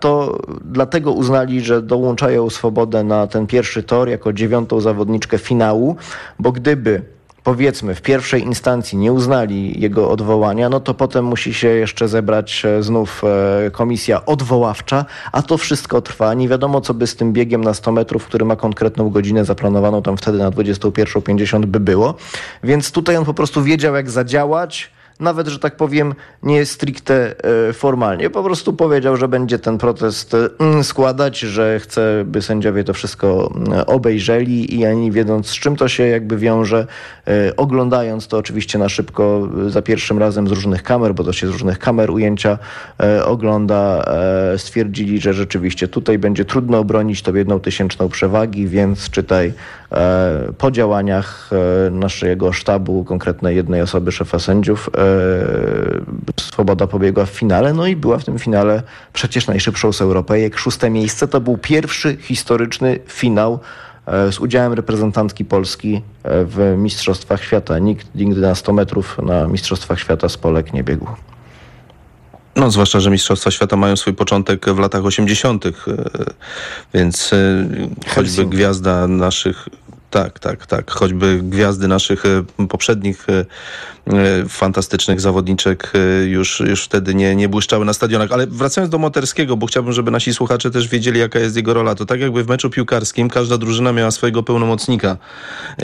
to 0.00 0.38
dlatego 0.64 1.12
uznali, 1.12 1.60
że 1.60 1.82
dołączają 1.82 2.50
swobodę 2.50 3.04
na 3.04 3.26
ten 3.26 3.46
pierwszy 3.46 3.82
tor 3.82 4.08
jako 4.08 4.32
dziewiątą 4.32 4.80
zawodniczkę 4.80 5.38
finału, 5.38 5.96
bo 6.38 6.52
gdyby 6.52 7.02
powiedzmy 7.46 7.94
w 7.94 8.02
pierwszej 8.02 8.42
instancji 8.42 8.98
nie 8.98 9.12
uznali 9.12 9.80
jego 9.80 10.10
odwołania, 10.10 10.68
no 10.68 10.80
to 10.80 10.94
potem 10.94 11.24
musi 11.24 11.54
się 11.54 11.68
jeszcze 11.68 12.08
zebrać 12.08 12.62
e, 12.64 12.82
znów 12.82 13.22
e, 13.24 13.70
komisja 13.70 14.26
odwoławcza, 14.26 15.04
a 15.32 15.42
to 15.42 15.58
wszystko 15.58 16.02
trwa. 16.02 16.34
Nie 16.34 16.48
wiadomo, 16.48 16.80
co 16.80 16.94
by 16.94 17.06
z 17.06 17.16
tym 17.16 17.32
biegiem 17.32 17.64
na 17.64 17.74
100 17.74 17.92
metrów, 17.92 18.24
który 18.24 18.44
ma 18.44 18.56
konkretną 18.56 19.10
godzinę 19.10 19.44
zaplanowaną 19.44 20.02
tam 20.02 20.16
wtedy 20.16 20.38
na 20.38 20.50
21.50 20.50 21.66
by 21.66 21.80
było. 21.80 22.14
Więc 22.64 22.92
tutaj 22.92 23.16
on 23.16 23.24
po 23.24 23.34
prostu 23.34 23.62
wiedział, 23.62 23.94
jak 23.94 24.10
zadziałać 24.10 24.90
nawet, 25.20 25.48
że 25.48 25.58
tak 25.58 25.76
powiem, 25.76 26.14
nie 26.42 26.66
stricte 26.66 27.34
e, 27.68 27.72
formalnie. 27.72 28.30
Po 28.30 28.42
prostu 28.42 28.72
powiedział, 28.72 29.16
że 29.16 29.28
będzie 29.28 29.58
ten 29.58 29.78
protest 29.78 30.34
e, 30.34 30.84
składać, 30.84 31.38
że 31.38 31.80
chce, 31.80 32.24
by 32.26 32.42
sędziowie 32.42 32.84
to 32.84 32.94
wszystko 32.94 33.52
e, 33.72 33.86
obejrzeli 33.86 34.80
i 34.80 34.86
ani 34.86 35.12
wiedząc, 35.12 35.48
z 35.48 35.54
czym 35.54 35.76
to 35.76 35.88
się 35.88 36.06
jakby 36.06 36.36
wiąże, 36.36 36.86
oglądając 37.56 38.28
to 38.28 38.38
oczywiście 38.38 38.78
na 38.78 38.88
szybko 38.88 39.48
za 39.66 39.82
pierwszym 39.82 40.18
razem 40.18 40.48
z 40.48 40.50
różnych 40.50 40.82
kamer, 40.82 41.14
bo 41.14 41.24
to 41.24 41.32
się 41.32 41.46
z 41.46 41.50
różnych 41.50 41.78
kamer 41.78 42.10
ujęcia 42.10 42.58
ogląda, 43.24 44.04
stwierdzili, 44.56 45.20
że 45.20 45.34
rzeczywiście 45.34 45.88
tutaj 45.88 46.18
będzie 46.18 46.44
trudno 46.44 46.78
obronić 46.78 47.22
tą 47.22 47.34
jedną 47.34 47.60
tysięczną 47.60 48.08
przewagi, 48.08 48.68
więc 48.68 49.10
czytaj 49.10 49.52
po 50.58 50.70
działaniach 50.70 51.50
naszego 51.90 52.52
sztabu, 52.52 53.04
konkretnej 53.04 53.56
jednej 53.56 53.82
osoby, 53.82 54.12
szefa 54.12 54.38
sędziów, 54.38 54.90
E, 56.36 56.40
Swoboda 56.40 56.86
pobiegła 56.86 57.26
w 57.26 57.30
finale, 57.30 57.72
no 57.72 57.86
i 57.86 57.96
była 57.96 58.18
w 58.18 58.24
tym 58.24 58.38
finale 58.38 58.82
przecież 59.12 59.46
najszybszą 59.46 59.92
z 59.92 60.00
Europejek. 60.00 60.58
Szóste 60.58 60.90
miejsce 60.90 61.28
to 61.28 61.40
był 61.40 61.58
pierwszy 61.58 62.16
historyczny 62.20 62.98
finał 63.08 63.58
e, 64.06 64.32
z 64.32 64.38
udziałem 64.38 64.72
reprezentantki 64.72 65.44
Polski 65.44 66.02
e, 66.22 66.44
w 66.44 66.74
Mistrzostwach 66.78 67.44
Świata. 67.44 67.78
Nikt 67.78 68.14
nigdy 68.14 68.40
na 68.40 68.54
100 68.54 68.72
metrów 68.72 69.18
na 69.22 69.48
Mistrzostwach 69.48 70.00
Świata 70.00 70.28
z 70.28 70.36
Polek 70.36 70.72
nie 70.72 70.84
biegł. 70.84 71.06
No, 72.56 72.70
zwłaszcza, 72.70 73.00
że 73.00 73.10
Mistrzostwa 73.10 73.50
Świata 73.50 73.76
mają 73.76 73.96
swój 73.96 74.14
początek 74.14 74.70
w 74.70 74.78
latach 74.78 75.04
80., 75.04 75.64
więc 76.94 77.30
choćby 78.14 78.46
gwiazda 78.46 79.06
naszych 79.06 79.68
tak, 80.10 80.38
tak, 80.38 80.66
tak. 80.66 80.90
Choćby 80.90 81.40
gwiazdy 81.42 81.88
naszych 81.88 82.22
poprzednich 82.68 83.26
E, 84.12 84.48
fantastycznych 84.48 85.20
zawodniczek 85.20 85.92
e, 85.94 86.24
już, 86.24 86.60
już 86.60 86.84
wtedy 86.84 87.14
nie, 87.14 87.36
nie 87.36 87.48
błyszczały 87.48 87.84
na 87.84 87.92
stadionach. 87.92 88.32
Ale 88.32 88.46
wracając 88.46 88.90
do 88.90 88.98
Moterskiego, 88.98 89.56
bo 89.56 89.66
chciałbym, 89.66 89.92
żeby 89.92 90.10
nasi 90.10 90.34
słuchacze 90.34 90.70
też 90.70 90.88
wiedzieli, 90.88 91.20
jaka 91.20 91.38
jest 91.38 91.56
jego 91.56 91.74
rola. 91.74 91.94
To 91.94 92.06
tak 92.06 92.20
jakby 92.20 92.44
w 92.44 92.48
meczu 92.48 92.70
piłkarskim 92.70 93.28
każda 93.28 93.58
drużyna 93.58 93.92
miała 93.92 94.10
swojego 94.10 94.42
pełnomocnika. 94.42 95.16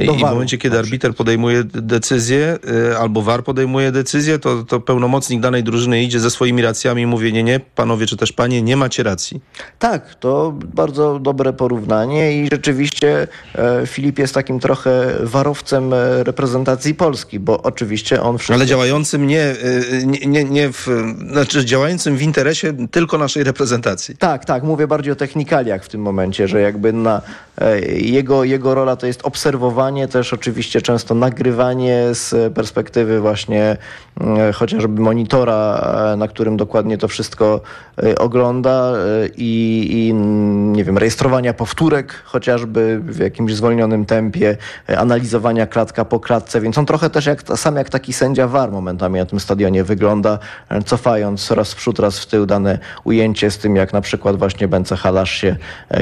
I 0.03 0.07
w 0.07 0.21
momencie, 0.21 0.59
kiedy 0.59 0.79
arbiter 0.79 1.15
podejmuje 1.15 1.65
decyzję, 1.65 2.59
e, 2.93 2.99
albo 2.99 3.23
VAR 3.23 3.45
podejmuje 3.45 3.93
decyzję, 3.93 4.39
to, 4.39 4.65
to 4.65 4.81
pełnomocnik 4.81 5.41
danej 5.41 5.65
drużyny 5.65 6.03
idzie 6.03 6.21
ze 6.21 6.31
swoimi 6.31 6.63
racjami 6.63 7.03
i 7.03 7.07
mówi, 7.07 7.33
nie, 7.33 7.43
nie, 7.43 7.61
panowie 7.61 8.07
czy 8.07 8.17
też 8.17 8.33
panie, 8.33 8.63
nie 8.63 8.77
macie 8.77 9.03
racji. 9.03 9.41
Tak, 9.79 10.15
to 10.15 10.55
bardzo 10.75 11.19
dobre 11.19 11.53
porównanie 11.53 12.43
i 12.43 12.49
rzeczywiście 12.53 13.29
Filip 13.87 14.12
jest 14.19 14.35
takim 14.35 14.61
trochę 14.61 15.13
warowcem 15.21 15.95
reprezentacji 16.23 16.95
Polski, 16.95 17.41
bo 17.41 17.63
oczywiście 17.63 18.23
on 18.23 18.39
wszystko... 18.39 18.55
Ale 18.55 18.67
działającym 18.67 19.27
nie, 19.27 19.43
y, 19.43 20.07
nie, 20.07 20.27
nie, 20.27 20.45
nie 20.45 20.73
w, 20.73 20.89
znaczy 21.31 21.65
działającym 21.65 22.17
w 22.17 22.23
interesie 22.23 22.89
tylko 22.91 23.19
naszej 23.19 23.45
reprezentacji. 23.45 24.17
Tak, 24.17 24.45
tak, 24.45 24.63
mówię 24.63 24.87
bardziej 24.87 25.13
o 25.13 25.17
technikaliach 25.17 25.85
w 25.85 25.89
tym 25.89 26.01
momencie, 26.03 26.49
że 26.49 26.61
jakby 26.61 26.93
na 26.93 27.17
e, 27.17 27.52
jego, 27.97 28.45
jego 28.45 28.75
rola 28.75 28.97
to 28.97 29.07
jest 29.07 29.21
obserwowanie, 29.23 30.09
też 30.09 30.33
oczywiście 30.33 30.83
często 30.83 31.15
nagrywanie 31.15 32.03
z 32.13 32.55
perspektywy 32.55 33.21
właśnie 33.21 33.77
e, 34.21 34.53
chociażby 34.53 35.03
monitora, 35.03 35.93
e, 36.13 36.17
na 36.17 36.29
którym 36.29 36.57
dokładnie 36.57 36.99
to 36.99 37.09
wszystko 37.09 37.61
ogląda 38.19 38.93
i, 39.37 39.89
i 39.91 40.15
nie 40.73 40.85
wiem, 40.85 40.99
rejestrowania 40.99 41.55
powtórek 41.55 42.23
chociażby 42.25 43.01
w 43.05 43.19
jakimś 43.19 43.55
zwolnionym 43.55 44.05
tempie, 44.05 44.57
analizowania 44.97 45.67
klatka 45.67 46.05
po 46.05 46.21
klatce, 46.21 46.61
więc 46.61 46.79
on 46.79 46.87
trochę 46.87 47.11
też 47.11 47.27
jak, 47.27 47.43
sam 47.57 47.77
jak 47.77 47.91
taki 47.91 48.13
sędzia 48.13 48.49
VAR 48.49 48.73
momentami 48.73 49.19
na 49.19 49.27
tym 49.27 49.41
stadionie 49.41 49.85
wygląda, 49.85 50.39
cofając 50.87 51.51
raz 51.51 51.73
w 51.73 51.77
przód, 51.77 51.99
raz 51.99 52.19
w 52.19 52.27
tył 52.27 52.47
dane 52.47 52.79
ujęcie 53.05 53.51
z 53.51 53.59
tym, 53.59 53.77
jak 53.77 53.93
na 53.93 54.01
przykład 54.01 54.37
właśnie 54.37 54.69
Bence 54.69 54.97
Halasz 54.97 55.31
się 55.31 55.57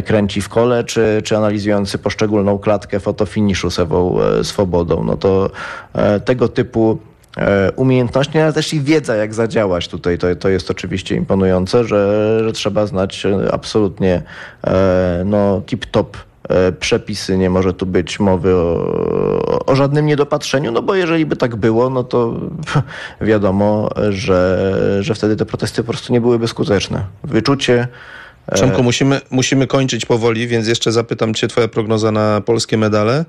kręci 0.04 0.40
w 0.40 0.49
kole, 0.49 0.85
czy, 0.85 1.23
czy 1.25 1.39
analizujący 1.40 1.99
poszczególną 1.99 2.59
klatkę 2.59 3.00
fotofiniszu 3.00 3.70
z 3.70 3.78
Ewą 3.78 4.18
Swobodą. 4.42 5.04
No 5.04 5.16
to 5.16 5.50
tego 6.25 6.49
typu 6.49 6.99
E, 7.37 7.73
umiejętności, 7.76 8.38
ale 8.38 8.52
też 8.52 8.75
i 8.75 8.80
wiedza, 8.80 9.16
jak 9.16 9.35
zadziałać 9.35 9.88
tutaj. 9.88 10.18
To, 10.18 10.37
to 10.37 10.49
jest 10.49 10.70
oczywiście 10.70 11.16
imponujące, 11.16 11.85
że, 11.85 12.40
że 12.44 12.52
trzeba 12.52 12.87
znać 12.87 13.26
e, 13.26 13.54
absolutnie 13.54 14.23
e, 14.66 15.23
no, 15.26 15.62
tip-top 15.66 16.06
przepisy, 16.80 17.38
nie 17.38 17.50
może 17.50 17.75
tu 17.75 17.87
być 17.87 18.20
mowy 18.20 18.54
o, 18.54 19.66
o, 19.66 19.76
żadnym 19.76 20.06
niedopatrzeniu, 20.06 20.73
no 20.73 20.82
bo 20.82 20.94
jeżeli 20.94 21.26
by 21.26 21.37
tak 21.37 21.56
było, 21.56 21.90
no 21.90 22.04
to 22.04 22.35
wiadomo, 23.20 23.88
że, 24.09 24.73
że 25.00 25.14
wtedy 25.14 25.37
te 25.37 25.47
protesty 25.47 25.82
po 25.82 25.92
prostu 25.92 26.12
nie 26.12 26.20
byłyby 26.20 26.49
skuteczne. 26.49 27.04
Wyczucie 27.25 27.88
Przemku, 28.54 28.83
musimy, 28.83 29.21
musimy 29.30 29.66
kończyć 29.66 30.07
powoli, 30.07 30.47
więc 30.49 30.69
jeszcze 30.69 30.92
zapytam 30.92 31.35
cię, 31.35 31.49
twoja 31.49 31.69
prognoza 31.69 32.12
na 32.12 32.40
polskie 32.40 32.76
medale 32.76 33.25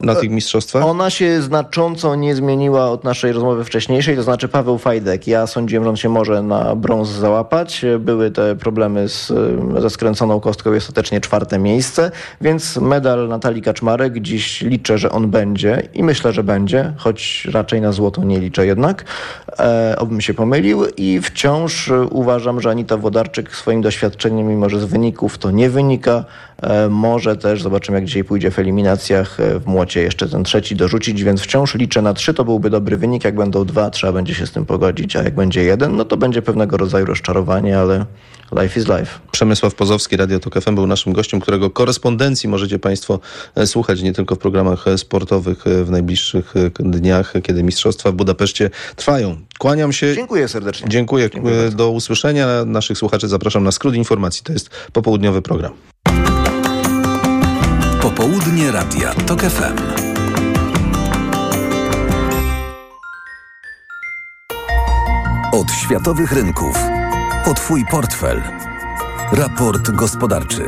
na 0.00 0.14
tych 0.14 0.30
mistrzostwach? 0.30 0.84
Ona 0.84 1.10
się 1.10 1.42
znacząco 1.42 2.14
nie 2.14 2.34
zmieniła 2.34 2.90
od 2.90 3.04
naszej 3.04 3.32
rozmowy 3.32 3.64
wcześniejszej, 3.64 4.16
to 4.16 4.22
znaczy 4.22 4.48
Paweł 4.48 4.78
Fajdek. 4.78 5.26
Ja 5.26 5.46
sądziłem, 5.46 5.84
że 5.84 5.90
on 5.90 5.96
się 5.96 6.08
może 6.08 6.42
na 6.42 6.76
brąz 6.76 7.08
załapać. 7.08 7.84
Były 7.98 8.30
te 8.30 8.56
problemy 8.56 9.08
z, 9.08 9.32
ze 9.78 9.90
skręconą 9.90 10.40
kostką 10.40 10.74
i 10.74 10.76
ostatecznie 10.76 11.20
czwarte 11.20 11.58
miejsce, 11.58 12.10
więc 12.40 12.76
medal 12.76 13.28
Natalii 13.28 13.62
Kaczmarek 13.62 14.18
dziś 14.20 14.60
liczę, 14.60 14.98
że 14.98 15.10
on 15.10 15.30
będzie 15.30 15.88
i 15.94 16.02
myślę, 16.02 16.32
że 16.32 16.44
będzie, 16.44 16.92
choć 16.96 17.48
raczej 17.52 17.80
na 17.80 17.92
złoto 17.92 18.24
nie 18.24 18.40
liczę 18.40 18.66
jednak, 18.66 19.04
e, 19.58 19.96
obym 19.98 20.20
się 20.20 20.34
pomylił 20.34 20.84
i 20.96 21.20
wciąż 21.20 21.92
uważam, 22.10 22.60
że 22.60 22.70
Anita 22.70 22.96
Wodarczyk 22.96 23.56
swoim 23.56 23.82
doświadczeniem, 23.82 24.46
mimo 24.46 24.68
że 24.68 24.80
z 24.80 24.84
wyników 24.84 25.38
to 25.38 25.50
nie 25.50 25.70
wynika, 25.70 26.24
może 26.90 27.36
też, 27.36 27.62
zobaczymy 27.62 27.98
jak 27.98 28.04
dzisiaj 28.04 28.24
pójdzie 28.24 28.50
w 28.50 28.58
eliminacjach 28.58 29.40
e, 29.40 29.58
w 29.58 29.66
młocie 29.66 30.02
jeszcze 30.02 30.28
ten 30.28 30.44
trzeci 30.44 30.76
dorzucić, 30.76 31.24
więc 31.24 31.40
wciąż 31.40 31.74
liczę 31.74 32.02
na 32.02 32.14
trzy. 32.14 32.34
To 32.34 32.44
byłby 32.44 32.70
dobry 32.70 32.96
wynik. 32.96 33.24
Jak 33.24 33.36
będą 33.36 33.64
dwa, 33.64 33.90
trzeba 33.90 34.12
będzie 34.12 34.34
się 34.34 34.46
z 34.46 34.52
tym 34.52 34.66
pogodzić, 34.66 35.16
a 35.16 35.22
jak 35.22 35.34
będzie 35.34 35.62
jeden, 35.62 35.96
no 35.96 36.04
to 36.04 36.16
będzie 36.16 36.42
pewnego 36.42 36.76
rodzaju 36.76 37.06
rozczarowanie, 37.06 37.78
ale 37.78 38.06
life 38.62 38.80
is 38.80 38.88
life. 38.88 39.18
Przemysław 39.32 39.74
Pozowski, 39.74 40.16
Radio 40.16 40.40
Tok 40.40 40.60
FM 40.60 40.74
był 40.74 40.86
naszym 40.86 41.12
gościem, 41.12 41.40
którego 41.40 41.70
korespondencji 41.70 42.48
możecie 42.48 42.78
Państwo 42.78 43.20
e, 43.54 43.66
słuchać 43.66 44.02
nie 44.02 44.12
tylko 44.12 44.34
w 44.34 44.38
programach 44.38 44.88
e, 44.88 44.98
sportowych 44.98 45.66
e, 45.66 45.84
w 45.84 45.90
najbliższych 45.90 46.54
dniach, 46.80 47.32
kiedy 47.42 47.62
Mistrzostwa 47.62 48.10
w 48.10 48.14
Budapeszcie 48.14 48.70
trwają. 48.96 49.36
Kłaniam 49.58 49.92
się. 49.92 50.14
Dziękuję 50.14 50.48
serdecznie. 50.48 50.88
Dziękuję. 50.88 51.30
Dziękuję 51.30 51.70
Do 51.70 51.90
usłyszenia. 51.90 52.64
Naszych 52.64 52.98
słuchaczy 52.98 53.28
zapraszam 53.28 53.64
na 53.64 53.72
skrót 53.72 53.94
informacji. 53.94 54.42
To 54.44 54.52
jest 54.52 54.70
popołudniowy 54.92 55.42
program. 55.42 55.93
Popołudnie 58.16 58.72
Radia 58.72 59.14
TOK 59.14 59.40
FM. 59.40 59.78
Od 65.52 65.72
światowych 65.72 66.32
rynków. 66.32 66.76
O 67.46 67.54
Twój 67.54 67.84
portfel. 67.90 68.42
Raport 69.32 69.90
gospodarczy. 69.90 70.66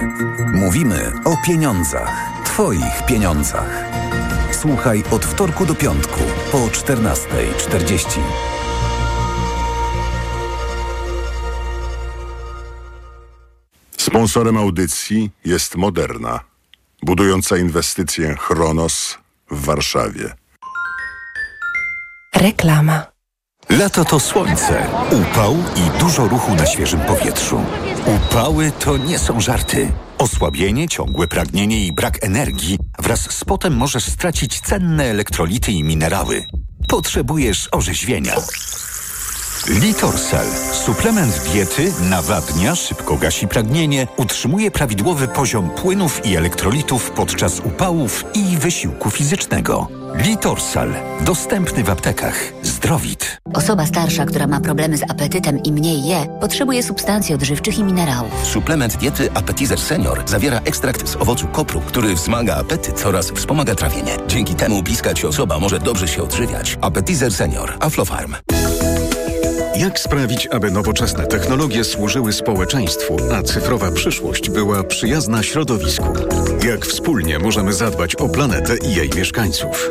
Mówimy 0.55 1.13
o 1.25 1.37
pieniądzach. 1.47 2.31
Twoich 2.45 3.07
pieniądzach. 3.07 3.85
Słuchaj 4.53 5.05
od 5.11 5.25
wtorku 5.25 5.67
do 5.67 5.75
piątku 5.75 6.21
po 6.53 6.59
14.40. 6.59 8.21
Sponsorem 13.97 14.57
audycji 14.57 15.31
jest 15.45 15.77
Moderna 15.77 16.56
budująca 17.07 17.57
inwestycję 17.57 18.37
Chronos 18.39 19.19
w 19.51 19.65
Warszawie. 19.65 20.35
Reklama. 22.35 23.07
Lato 23.71 24.05
to 24.05 24.21
słońce, 24.21 24.87
upał 25.11 25.57
i 25.77 26.01
dużo 26.01 26.29
ruchu 26.29 26.55
na 26.55 26.67
świeżym 26.67 27.01
powietrzu. 27.01 27.61
Upały 28.07 28.73
to 28.79 28.97
nie 28.97 29.19
są 29.19 29.41
żarty. 29.41 29.93
Osłabienie, 30.19 30.89
ciągłe 30.89 31.29
pragnienie 31.29 31.87
i 31.87 31.93
brak 31.93 32.25
energii 32.25 32.79
wraz 32.99 33.21
z 33.21 33.45
potem 33.45 33.77
możesz 33.77 34.05
stracić 34.05 34.61
cenne 34.61 35.05
elektrolity 35.05 35.73
i 35.73 35.85
minerały. 35.85 36.45
Potrzebujesz 36.89 37.69
orzeźwienia. 37.73 38.35
Litorsal. 39.65 40.47
Suplement 40.73 41.41
diety 41.53 41.93
nawadnia, 42.01 42.75
szybko 42.75 43.17
gasi 43.17 43.49
pragnienie, 43.49 44.07
utrzymuje 44.17 44.71
prawidłowy 44.71 45.29
poziom 45.29 45.71
płynów 45.71 46.27
i 46.27 46.37
elektrolitów 46.37 47.11
podczas 47.11 47.61
upałów 47.61 48.25
i 48.35 48.57
wysiłku 48.57 49.11
fizycznego. 49.11 49.89
Litorsal. 50.15 50.95
Dostępny 51.21 51.85
w 51.85 51.91
aptekach. 51.91 52.53
Zdrowit. 52.63 53.41
Osoba 53.55 53.87
starsza, 53.87 54.27
która 54.27 54.47
ma 54.47 54.61
problemy 54.61 54.97
z 54.97 55.03
apetytem 55.11 55.63
i 55.63 55.73
mniej 55.73 56.07
je, 56.07 56.27
potrzebuje 56.41 56.83
substancji 56.83 57.35
odżywczych 57.35 57.79
i 57.79 57.85
minerałów. 57.85 58.33
Suplement 58.47 58.97
diety 58.97 59.33
Appetizer 59.35 59.81
Senior 59.81 60.23
zawiera 60.27 60.61
ekstrakt 60.65 61.09
z 61.09 61.17
owocu 61.17 61.47
kopru, 61.47 61.81
który 61.81 62.15
wzmaga 62.15 62.57
apetyt 62.57 63.07
oraz 63.07 63.31
wspomaga 63.31 63.75
trawienie. 63.75 64.17
Dzięki 64.29 64.55
temu 64.55 64.83
bliska 64.83 65.15
ci 65.15 65.27
osoba 65.27 65.59
może 65.59 65.79
dobrze 65.79 66.09
się 66.09 66.23
odżywiać. 66.23 66.79
Appetizer 66.81 67.33
Senior. 67.33 67.77
Aflofarm. 67.81 68.35
Jak 69.79 69.99
sprawić, 69.99 70.47
aby 70.47 70.71
nowoczesne 70.71 71.27
technologie 71.27 71.85
służyły 71.85 72.33
społeczeństwu, 72.33 73.17
a 73.33 73.43
cyfrowa 73.43 73.91
przyszłość 73.91 74.51
była 74.51 74.85
przyjazna 74.85 75.43
środowisku? 75.43 76.13
Jak 76.69 76.87
wspólnie 76.87 77.39
możemy 77.39 77.73
zadbać 77.73 78.17
o 78.17 78.29
planetę 78.29 78.77
i 78.77 78.95
jej 78.95 79.11
mieszkańców? 79.17 79.91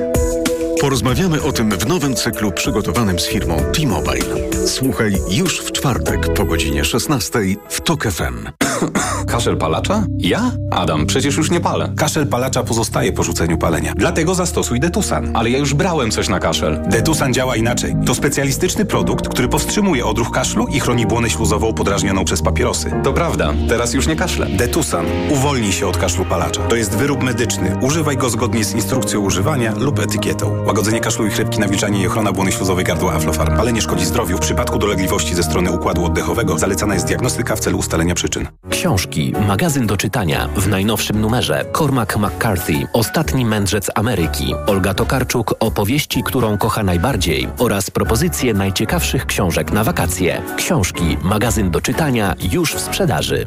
Porozmawiamy 0.82 1.44
o 1.44 1.52
tym 1.52 1.72
w 1.72 1.88
nowym 1.88 2.16
cyklu 2.16 2.52
przygotowanym 2.52 3.20
z 3.20 3.28
firmą 3.28 3.58
T-Mobile. 3.58 4.26
Słuchaj 4.68 5.16
już 5.30 5.60
w 5.60 5.72
czwartek 5.72 6.34
po 6.34 6.46
godzinie 6.46 6.86
16 6.86 7.40
w 7.70 7.82
TOK 7.82 8.04
FM. 8.04 8.50
Kaszel 9.32 9.58
palacza? 9.58 10.04
Ja? 10.18 10.52
Adam, 10.72 11.06
przecież 11.06 11.38
już 11.38 11.52
nie 11.52 11.60
palę. 11.60 11.94
Kaszel 11.98 12.28
palacza 12.28 12.64
pozostaje 12.64 13.12
po 13.12 13.24
rzuceniu 13.24 13.58
palenia. 13.58 13.94
Dlatego 13.96 14.36
zastosuj 14.36 14.80
Detusan. 14.80 15.32
Ale 15.34 15.50
ja 15.50 15.58
już 15.58 15.74
brałem 15.74 16.12
coś 16.12 16.30
na 16.30 16.40
kaszel. 16.40 16.82
Detusan 16.88 17.34
działa 17.34 17.56
inaczej. 17.56 17.96
To 18.06 18.16
specjalistyczny 18.16 18.86
produkt, 18.86 19.28
który 19.28 19.48
powstrzymuje 19.48 20.06
odruch 20.06 20.32
kaszlu 20.32 20.68
i 20.68 20.80
chroni 20.80 21.08
błonę 21.08 21.30
śluzową 21.30 21.74
podrażnioną 21.74 22.26
przez 22.26 22.42
papierosy. 22.42 22.92
To 23.04 23.14
prawda. 23.14 23.54
Teraz 23.70 23.94
już 23.94 24.08
nie 24.08 24.16
kaszlę. 24.16 24.48
Detusan. 24.50 25.06
Uwolnij 25.30 25.72
się 25.72 25.88
od 25.88 25.98
kaszlu 25.98 26.26
palacza. 26.26 26.62
To 26.62 26.76
jest 26.76 26.96
wyrób 26.96 27.24
medyczny. 27.24 27.78
Używaj 27.82 28.18
go 28.18 28.30
zgodnie 28.30 28.66
z 28.66 28.76
instrukcją 28.76 29.20
używania 29.20 29.74
lub 29.78 30.00
etykietą. 30.00 30.65
Łagodzenie 30.66 31.00
kaszlu 31.00 31.28
i 31.28 31.30
chrypki, 31.30 31.60
nawilczanie 31.60 32.02
i 32.02 32.08
ochrona 32.08 32.32
błony 32.32 32.52
śluzowej 32.52 32.86
gardła 32.86 33.14
Aflofarm. 33.14 33.60
Ale 33.60 33.74
nie 33.74 33.82
szkodzi 33.82 34.06
zdrowiu. 34.06 34.38
W 34.38 34.40
przypadku 34.40 34.80
dolegliwości 34.80 35.36
ze 35.36 35.44
strony 35.44 35.72
układu 35.72 36.06
oddechowego 36.06 36.58
zalecana 36.58 36.94
jest 36.94 37.08
diagnostyka 37.08 37.56
w 37.56 37.60
celu 37.60 37.78
ustalenia 37.78 38.16
przyczyn. 38.16 38.48
Książki, 38.70 39.34
magazyn 39.48 39.88
do 39.88 39.98
czytania. 39.98 40.50
W 40.56 40.68
najnowszym 40.68 41.22
numerze 41.22 41.66
Cormac 41.78 42.16
McCarthy, 42.16 42.88
Ostatni 42.94 43.46
mędrzec 43.46 43.92
Ameryki. 43.96 44.54
Olga 44.68 44.94
Tokarczuk, 44.94 45.56
opowieści, 45.60 46.24
którą 46.24 46.58
kocha 46.58 46.84
najbardziej 46.84 47.48
oraz 47.58 47.92
propozycje 47.92 48.54
najciekawszych 48.54 49.26
książek 49.26 49.72
na 49.72 49.84
wakacje. 49.84 50.42
Książki, 50.58 51.18
magazyn 51.24 51.72
do 51.72 51.82
czytania 51.82 52.36
już 52.52 52.74
w 52.74 52.80
sprzedaży. 52.80 53.46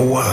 Ła! 0.00 0.24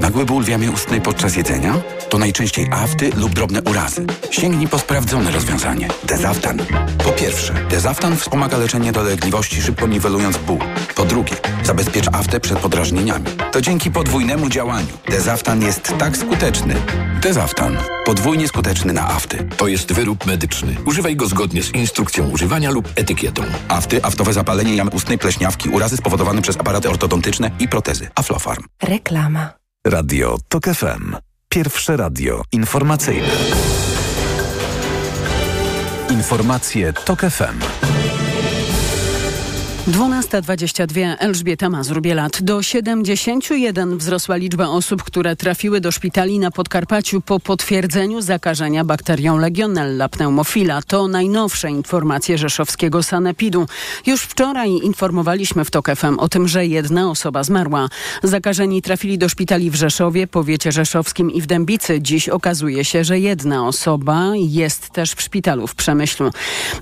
Nagły 0.00 0.24
ból 0.24 0.44
w 0.44 0.48
jamie 0.48 0.70
ustnej 0.70 1.00
podczas 1.00 1.36
jedzenia? 1.36 1.74
To 2.08 2.18
najczęściej 2.18 2.66
afty 2.70 3.10
lub 3.16 3.34
drobne 3.34 3.62
urazy. 3.62 4.06
Sięgnij 4.30 4.68
po 4.68 4.78
sprawdzone 4.78 5.30
rozwiązanie. 5.30 5.57
Dezaftan. 6.04 6.58
Po 7.04 7.12
pierwsze, 7.12 7.54
Dezaftan 7.70 8.16
wspomaga 8.16 8.58
leczenie 8.58 8.92
dolegliwości, 8.92 9.62
szybko 9.62 9.86
niwelując 9.86 10.36
ból. 10.38 10.58
Po 10.94 11.04
drugie, 11.04 11.36
zabezpiecz 11.64 12.08
aftę 12.12 12.40
przed 12.40 12.58
podrażnieniami. 12.58 13.24
To 13.52 13.60
dzięki 13.60 13.90
podwójnemu 13.90 14.48
działaniu. 14.48 14.88
Dezaftan 15.08 15.62
jest 15.62 15.94
tak 15.98 16.16
skuteczny. 16.16 16.74
Dezaftan. 17.22 17.76
Podwójnie 18.04 18.48
skuteczny 18.48 18.92
na 18.92 19.08
afty. 19.08 19.48
To 19.56 19.68
jest 19.68 19.92
wyrób 19.92 20.26
medyczny. 20.26 20.76
Używaj 20.86 21.16
go 21.16 21.26
zgodnie 21.26 21.62
z 21.62 21.74
instrukcją 21.74 22.28
używania 22.30 22.70
lub 22.70 22.88
etykietą. 22.94 23.42
Afty, 23.68 24.04
aftowe 24.04 24.32
zapalenie 24.32 24.76
jamy 24.76 24.90
ustnej, 24.90 25.18
pleśniawki, 25.18 25.68
urazy 25.68 25.96
spowodowane 25.96 26.42
przez 26.42 26.56
aparaty 26.56 26.90
ortodontyczne 26.90 27.50
i 27.60 27.68
protezy. 27.68 28.08
Aflofarm. 28.14 28.64
Reklama. 28.82 29.50
Radio 29.86 30.38
TOK 30.48 30.64
FM. 30.64 31.16
Pierwsze 31.48 31.96
radio 31.96 32.42
informacyjne. 32.52 33.28
Informacje 36.18 36.92
TOK 36.92 37.20
FM. 37.30 38.17
12.22 39.88 41.16
Elżbieta 41.18 41.70
Mazur-Bielat. 41.70 42.42
Do 42.42 42.62
71 42.62 43.98
wzrosła 43.98 44.36
liczba 44.36 44.68
osób, 44.68 45.02
które 45.02 45.36
trafiły 45.36 45.80
do 45.80 45.92
szpitali 45.92 46.38
na 46.38 46.50
Podkarpaciu 46.50 47.20
po 47.20 47.40
potwierdzeniu 47.40 48.20
zakażenia 48.20 48.84
bakterią 48.84 49.38
Legionella 49.38 50.08
pneumofila. 50.08 50.82
To 50.82 51.08
najnowsze 51.08 51.70
informacje 51.70 52.38
rzeszowskiego 52.38 53.02
sanepidu. 53.02 53.66
Już 54.06 54.22
wczoraj 54.22 54.70
informowaliśmy 54.70 55.64
w 55.64 55.70
TOK 55.70 55.88
FM 55.96 56.18
o 56.18 56.28
tym, 56.28 56.48
że 56.48 56.66
jedna 56.66 57.10
osoba 57.10 57.44
zmarła. 57.44 57.88
Zakażeni 58.22 58.82
trafili 58.82 59.18
do 59.18 59.28
szpitali 59.28 59.70
w 59.70 59.74
Rzeszowie, 59.74 60.26
powiecie 60.26 60.72
rzeszowskim 60.72 61.30
i 61.30 61.40
w 61.40 61.46
Dębicy. 61.46 62.00
Dziś 62.02 62.28
okazuje 62.28 62.84
się, 62.84 63.04
że 63.04 63.18
jedna 63.18 63.66
osoba 63.66 64.32
jest 64.36 64.90
też 64.90 65.12
w 65.12 65.22
szpitalu 65.22 65.66
w 65.66 65.74
Przemyślu 65.74 66.30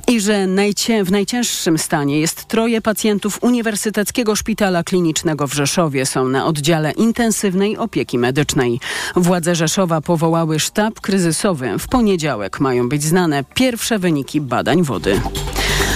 i 0.09 0.21
że 0.21 0.47
najcię 0.47 1.05
w 1.05 1.11
najcięższym 1.11 1.79
stanie 1.79 2.21
jest 2.21 2.45
troje 2.45 2.81
pacjentów 2.81 2.95
Uniwersyteckiego 3.40 4.37
Szpitala 4.37 4.82
Klinicznego 4.82 5.46
w 5.46 5.54
Rzeszowie. 5.54 6.06
Są 6.06 6.28
na 6.28 6.46
oddziale 6.46 6.92
intensywnej 6.92 7.76
opieki 7.76 8.18
medycznej. 8.18 8.80
Władze 9.16 9.54
Rzeszowa 9.54 10.00
powołały 10.00 10.61
sztab 10.61 11.00
kryzysowy. 11.00 11.78
W 11.78 11.88
poniedziałek 11.88 12.61
mają 12.61 12.88
być 12.88 13.02
znane 13.02 13.44
pierwsze 13.54 13.98
wyniki 13.98 14.40
badań 14.40 14.82
wody. 14.82 15.20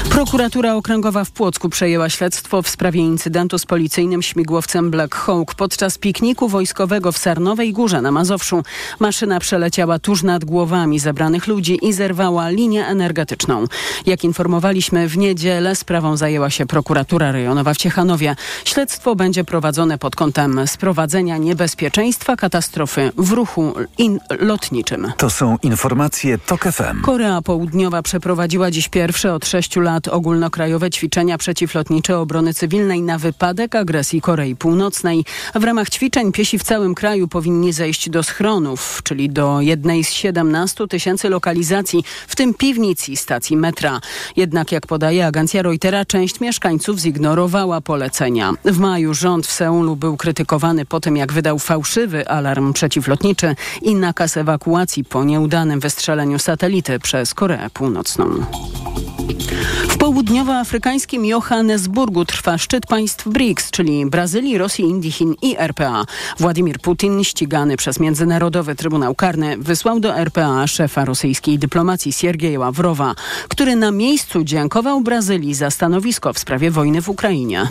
Prokuratura 0.08 0.74
Okręgowa 0.74 1.24
w 1.24 1.30
Płocku 1.30 1.68
przejęła 1.68 2.08
śledztwo 2.08 2.62
w 2.62 2.68
sprawie 2.68 3.00
incydentu 3.00 3.58
z 3.58 3.66
policyjnym 3.66 4.22
śmigłowcem 4.22 4.90
Black 4.90 5.14
Hawk 5.14 5.54
podczas 5.54 5.98
pikniku 5.98 6.48
wojskowego 6.48 7.12
w 7.12 7.18
Sarnowej 7.18 7.72
Górze 7.72 8.02
na 8.02 8.10
Mazowszu. 8.10 8.62
Maszyna 8.98 9.40
przeleciała 9.40 9.98
tuż 9.98 10.22
nad 10.22 10.44
głowami 10.44 10.98
zebranych 10.98 11.46
ludzi 11.46 11.78
i 11.82 11.92
zerwała 11.92 12.50
linię 12.50 12.86
energetyczną. 12.86 13.64
Jak 14.06 14.24
informowaliśmy 14.24 15.08
w 15.08 15.18
niedzielę, 15.18 15.76
sprawą 15.76 16.16
zajęła 16.16 16.50
się 16.50 16.66
prokuratura 16.66 17.32
rejonowa 17.32 17.74
w 17.74 17.76
Ciechanowie. 17.76 18.36
Śledztwo 18.64 19.16
będzie 19.16 19.44
prowadzone 19.44 19.98
pod 19.98 20.16
kątem 20.16 20.60
sprowadzenia 20.66 21.36
niebezpieczeństwa 21.36 22.36
katastrofy 22.36 23.12
w 23.16 23.32
ruchu 23.32 23.74
lotniczym. 24.40 25.12
To 25.16 25.30
są 25.30 25.56
informacje 25.62 26.38
TOK 26.38 26.64
FM. 26.64 27.02
Korea 27.02 27.42
Południowa 27.42 28.02
przeprowadziła 28.02 28.70
dziś 28.70 28.88
pierwsze 28.88 29.34
od 29.34 29.46
sześciu 29.46 29.80
lat 29.80 29.89
ogólnokrajowe 30.11 30.90
ćwiczenia 30.90 31.38
przeciwlotnicze 31.38 32.18
obrony 32.18 32.55
cywilnej 32.55 33.03
na 33.03 33.18
wypadek 33.18 33.74
agresji 33.74 34.20
Korei 34.20 34.57
Północnej. 34.57 35.24
W 35.55 35.64
ramach 35.64 35.90
ćwiczeń 35.90 36.33
piesi 36.33 36.59
w 36.59 36.62
całym 36.62 36.94
kraju 36.94 37.29
powinni 37.29 37.72
zejść 37.72 38.11
do 38.11 38.22
schronów, 38.22 39.00
czyli 39.05 39.31
do 39.31 39.61
jednej 39.61 40.05
z 40.05 40.11
17 40.11 40.88
tysięcy 40.88 41.29
lokalizacji, 41.29 42.05
w 42.29 42.37
tym 42.37 42.55
piwnic 42.55 43.09
i 43.09 43.16
stacji 43.16 43.57
metra. 43.57 44.00
Jednak 44.37 44.72
jak 44.72 44.87
podaje 44.87 45.26
agencja 45.26 45.62
Reutera, 45.62 46.05
część 46.05 46.40
mieszkańców 46.40 46.98
zignorowała 46.98 47.81
polecenia. 47.81 48.53
W 48.64 48.79
maju 48.79 49.14
rząd 49.14 49.46
w 49.46 49.53
Seulu 49.53 49.96
był 49.96 50.16
krytykowany 50.16 50.85
po 50.85 51.00
tym, 51.00 51.16
jak 51.16 51.33
wydał 51.33 51.59
fałszywy 51.59 52.29
alarm 52.29 52.72
przeciwlotniczy 52.72 53.55
i 53.83 53.94
nakaz 53.94 54.37
ewakuacji 54.37 55.05
po 55.05 55.24
nieudanym 55.24 55.81
wystrzeleniu 55.81 56.38
satelity 56.38 56.98
przez 56.98 57.35
Koreę 57.35 57.70
Północną. 57.70 58.26
W 59.88 59.98
południowoafrykańskim 59.98 61.24
Johannesburgu 61.24 62.24
trwa 62.24 62.58
szczyt 62.58 62.86
państw 62.86 63.28
BRICS, 63.28 63.70
czyli 63.70 64.06
Brazylii, 64.06 64.58
Rosji, 64.58 64.84
Indii, 64.84 65.12
Chin 65.12 65.34
i 65.42 65.56
RPA. 65.58 66.04
Władimir 66.38 66.78
Putin, 66.78 67.24
ścigany 67.24 67.76
przez 67.76 68.00
Międzynarodowy 68.00 68.74
Trybunał 68.74 69.14
Karny, 69.14 69.56
wysłał 69.58 70.00
do 70.00 70.16
RPA 70.16 70.66
szefa 70.66 71.04
rosyjskiej 71.04 71.58
dyplomacji 71.58 72.12
Siergieja 72.12 72.58
Ławrowa, 72.58 73.14
który 73.48 73.76
na 73.76 73.90
miejscu 73.90 74.44
dziękował 74.44 75.00
Brazylii 75.00 75.54
za 75.54 75.70
stanowisko 75.70 76.32
w 76.32 76.38
sprawie 76.38 76.70
wojny 76.70 77.02
w 77.02 77.08
Ukrainie. 77.08 77.68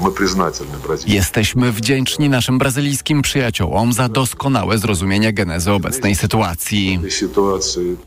Jesteśmy 1.07 1.71
wdzięczni 1.71 2.29
naszym 2.29 2.57
brazylijskim 2.57 3.21
przyjaciołom 3.21 3.93
za 3.93 4.09
doskonałe 4.09 4.77
zrozumienie 4.77 5.33
genezy 5.33 5.71
obecnej 5.71 6.15
sytuacji. 6.15 6.99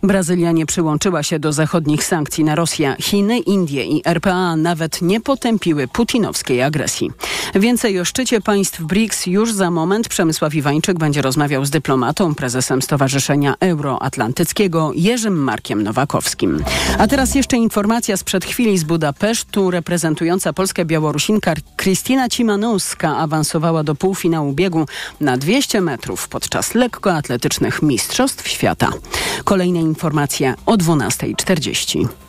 Brazylia 0.03 0.53
nie 0.53 0.67
przyłączyła 0.67 1.23
się 1.23 1.39
do 1.39 1.53
zachodnich 1.53 2.05
sankcji 2.05 2.45
na 2.45 2.55
Rosję. 2.55 2.97
Chiny, 3.01 3.39
Indie 3.39 3.92
i 3.93 4.03
RPA 4.05 4.57
nawet 4.57 5.03
nie 5.03 5.21
potępiły 5.21 5.89
putinowskiej 5.89 6.63
agresji. 6.63 7.11
Więcej 7.55 8.01
o 8.01 8.05
szczycie 8.05 8.41
państw 8.41 8.83
BRICS 8.83 9.27
już 9.27 9.53
za 9.53 9.71
moment. 9.71 10.09
Przemysław 10.09 10.55
Iwańczyk 10.55 10.99
będzie 10.99 11.23
rozmawiał 11.23 11.65
z 11.65 11.71
dyplomatą, 11.71 12.35
prezesem 12.35 12.83
Stowarzyszenia 12.83 13.55
Euroatlantyckiego 13.61 14.93
Jerzym 14.95 15.43
Markiem 15.43 15.83
Nowakowskim. 15.83 16.65
A 16.99 17.07
teraz 17.07 17.35
jeszcze 17.35 17.57
informacja 17.57 18.17
sprzed 18.17 18.45
chwili 18.45 18.79
z 18.79 18.85
Budapesztu. 18.85 19.71
Reprezentująca 19.71 20.53
Polskę 20.53 20.85
Białorusinka 20.85 21.55
Kristina 21.77 22.29
Cimanowska 22.29 23.17
awansowała 23.17 23.85
do 23.85 23.95
półfinału 23.95 24.53
biegu 24.53 24.87
na 25.21 25.37
200 25.37 25.81
metrów 25.81 26.29
podczas 26.29 26.75
lekkoatletycznych 26.75 27.83
Mistrzostw 27.83 28.49
Świata. 28.49 28.91
Kolejne 29.45 29.81
informacje 29.81 30.55
o 30.67 30.75
12.40. 30.75 32.22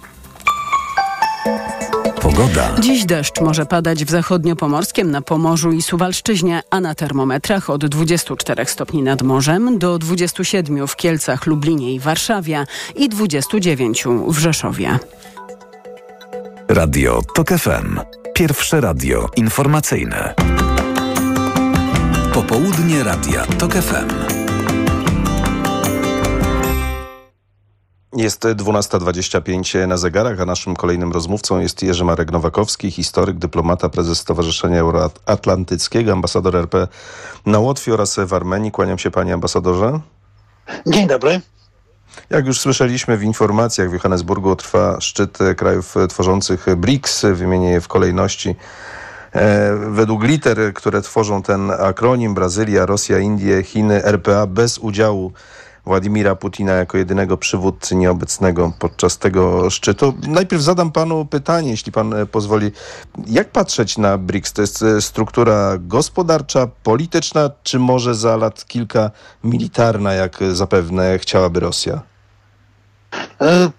Pogoda. 2.21 2.75
Dziś 2.79 3.05
deszcz 3.05 3.41
może 3.41 3.65
padać 3.65 4.05
w 4.05 4.09
zachodniopomorskiem, 4.09 5.11
na 5.11 5.21
Pomorzu 5.21 5.71
i 5.71 5.81
Suwalszczyźnie, 5.81 6.63
a 6.69 6.79
na 6.79 6.95
termometrach 6.95 7.69
od 7.69 7.85
24 7.85 8.65
stopni 8.65 9.03
nad 9.03 9.21
morzem 9.21 9.79
do 9.79 9.99
27 9.99 10.87
w 10.87 10.95
Kielcach, 10.95 11.47
Lublinie 11.47 11.93
i 11.93 11.99
Warszawie 11.99 12.65
i 12.95 13.09
29 13.09 14.03
w 14.27 14.37
Rzeszowie. 14.37 14.99
Radio 16.67 17.21
TOK 17.35 17.49
FM. 17.49 17.99
Pierwsze 18.33 18.81
radio 18.81 19.29
informacyjne. 19.35 20.33
Popołudnie 22.33 23.03
Radia 23.03 23.45
TOK 23.45 23.73
FM. 23.73 24.42
Jest 28.15 28.43
12.25 28.43 29.87
na 29.87 29.97
zegarach, 29.97 30.41
a 30.41 30.45
naszym 30.45 30.75
kolejnym 30.75 31.11
rozmówcą 31.11 31.59
jest 31.59 31.83
Jerzy 31.83 32.05
Marek 32.05 32.31
Nowakowski, 32.31 32.91
historyk, 32.91 33.37
dyplomata, 33.37 33.89
prezes 33.89 34.19
Stowarzyszenia 34.19 34.79
Euroatlantyckiego, 34.79 36.11
ambasador 36.11 36.55
RP 36.55 36.87
na 37.45 37.59
Łotwie 37.59 37.93
oraz 37.93 38.19
w 38.19 38.33
Armenii. 38.33 38.71
Kłaniam 38.71 38.97
się 38.97 39.11
panie 39.11 39.33
ambasadorze. 39.33 39.99
Dzień 40.87 41.07
dobry. 41.07 41.41
Jak 42.29 42.45
już 42.45 42.59
słyszeliśmy 42.59 43.17
w 43.17 43.23
informacjach, 43.23 43.89
w 43.89 43.93
Johannesburgu 43.93 44.55
trwa 44.55 45.01
szczyt 45.01 45.37
krajów 45.57 45.95
tworzących 46.09 46.65
BRICS, 46.77 47.25
wymienię 47.33 47.69
je 47.69 47.81
w 47.81 47.87
kolejności. 47.87 48.55
E, 49.33 49.75
według 49.75 50.23
liter, 50.23 50.73
które 50.73 51.01
tworzą 51.01 51.41
ten 51.41 51.71
akronim, 51.71 52.33
Brazylia, 52.33 52.85
Rosja, 52.85 53.19
Indie, 53.19 53.63
Chiny, 53.63 54.03
RPA 54.03 54.47
bez 54.47 54.77
udziału 54.77 55.33
Władimira 55.85 56.35
Putina 56.35 56.73
jako 56.73 56.97
jedynego 56.97 57.37
przywódcy 57.37 57.95
nieobecnego 57.95 58.73
podczas 58.79 59.17
tego 59.17 59.69
szczytu. 59.69 60.13
Najpierw 60.27 60.61
zadam 60.61 60.91
panu 60.91 61.25
pytanie, 61.25 61.69
jeśli 61.69 61.91
pan 61.91 62.13
e, 62.13 62.25
pozwoli. 62.25 62.71
Jak 63.27 63.51
patrzeć 63.51 63.97
na 63.97 64.17
BRICS? 64.17 64.53
To 64.53 64.61
jest 64.61 64.83
e, 64.83 65.01
struktura 65.01 65.77
gospodarcza, 65.79 66.67
polityczna, 66.83 67.49
czy 67.63 67.79
może 67.79 68.15
za 68.15 68.37
lat 68.37 68.65
kilka 68.65 69.11
militarna, 69.43 70.13
jak 70.13 70.39
zapewne 70.51 71.19
chciałaby 71.19 71.59
Rosja? 71.59 72.01
E, 73.41 73.71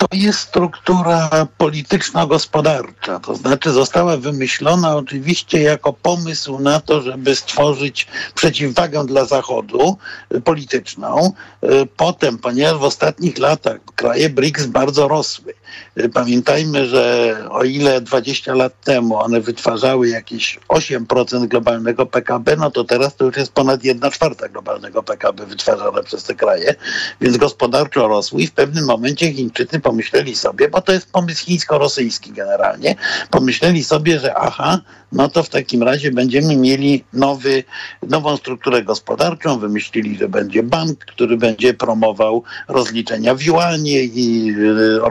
to 0.00 0.06
jest 0.12 0.38
struktura 0.38 1.46
polityczno-gospodarcza. 1.58 3.20
To 3.20 3.34
znaczy 3.34 3.70
została 3.70 4.16
wymyślona 4.16 4.96
oczywiście 4.96 5.62
jako 5.62 5.92
pomysł 5.92 6.58
na 6.58 6.80
to, 6.80 7.02
żeby 7.02 7.36
stworzyć 7.36 8.06
przeciwwagę 8.34 9.06
dla 9.06 9.24
Zachodu 9.24 9.96
y, 10.34 10.40
polityczną. 10.40 11.32
Y, 11.64 11.86
potem, 11.96 12.38
ponieważ 12.38 12.78
w 12.78 12.84
ostatnich 12.84 13.38
latach 13.38 13.76
kraje 13.94 14.30
BRICS 14.30 14.66
bardzo 14.66 15.08
rosły. 15.08 15.54
Y, 15.98 16.08
pamiętajmy, 16.08 16.86
że 16.86 17.36
o 17.50 17.64
ile 17.64 18.00
20 18.00 18.54
lat 18.54 18.80
temu 18.80 19.16
one 19.16 19.40
wytwarzały 19.40 20.08
jakieś 20.08 20.58
8% 20.68 21.46
globalnego 21.46 22.06
PKB, 22.06 22.56
no 22.56 22.70
to 22.70 22.84
teraz 22.84 23.16
to 23.16 23.24
już 23.24 23.36
jest 23.36 23.52
ponad 23.52 23.84
1 23.84 24.10
czwarta 24.10 24.48
globalnego 24.48 25.02
PKB 25.02 25.46
wytwarzane 25.46 26.02
przez 26.02 26.24
te 26.24 26.34
kraje, 26.34 26.74
więc 27.20 27.36
gospodarczo 27.36 28.08
rosły 28.08 28.42
i 28.42 28.46
w 28.46 28.52
pewnym 28.52 28.84
momencie 28.84 29.32
Chińczycy 29.32 29.80
pomyśleli 29.80 30.36
sobie, 30.36 30.68
bo 30.68 30.80
to 30.80 30.92
jest 30.92 31.12
pomysł 31.12 31.44
chińsko-rosyjski 31.44 32.32
generalnie, 32.32 32.96
pomyśleli 33.30 33.84
sobie, 33.84 34.18
że 34.18 34.34
aha, 34.34 34.80
no 35.12 35.28
to 35.28 35.42
w 35.42 35.48
takim 35.48 35.82
razie 35.82 36.10
będziemy 36.10 36.56
mieli 36.56 37.04
nowy, 37.12 37.64
nową 38.02 38.36
strukturę 38.36 38.82
gospodarczą, 38.82 39.58
wymyślili, 39.58 40.18
że 40.18 40.28
będzie 40.28 40.62
bank, 40.62 40.98
który 40.98 41.36
będzie 41.36 41.74
promował 41.74 42.42
rozliczenia 42.68 43.34
w 43.34 43.42
juanie 43.42 44.04
i 44.04 44.54
y, 44.58 45.02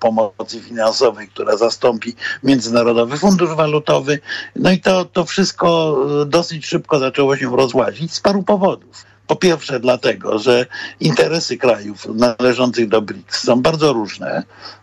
pomocy 0.00 0.60
finansowej, 0.60 1.28
która 1.28 1.56
zastąpi 1.56 2.14
Międzynarodowy 2.42 3.16
Fundusz 3.16 3.54
Walutowy. 3.56 4.18
No 4.56 4.70
i 4.70 4.80
to, 4.80 5.04
to 5.04 5.24
wszystko 5.24 5.96
y, 6.22 6.26
dosyć 6.26 6.66
szybko 6.66 6.98
zaczęło 6.98 7.36
się 7.36 7.56
rozłazić 7.56 8.14
z 8.14 8.20
paru 8.20 8.42
powodów. 8.42 9.04
Po 9.26 9.36
pierwsze 9.36 9.80
dlatego, 9.80 10.38
że 10.38 10.66
interesy 11.00 11.56
krajów 11.56 12.06
należących 12.14 12.88
do 12.88 13.02
BRICS 13.02 13.42
są 13.42 13.62
bardzo 13.62 13.92
różne 13.92 14.42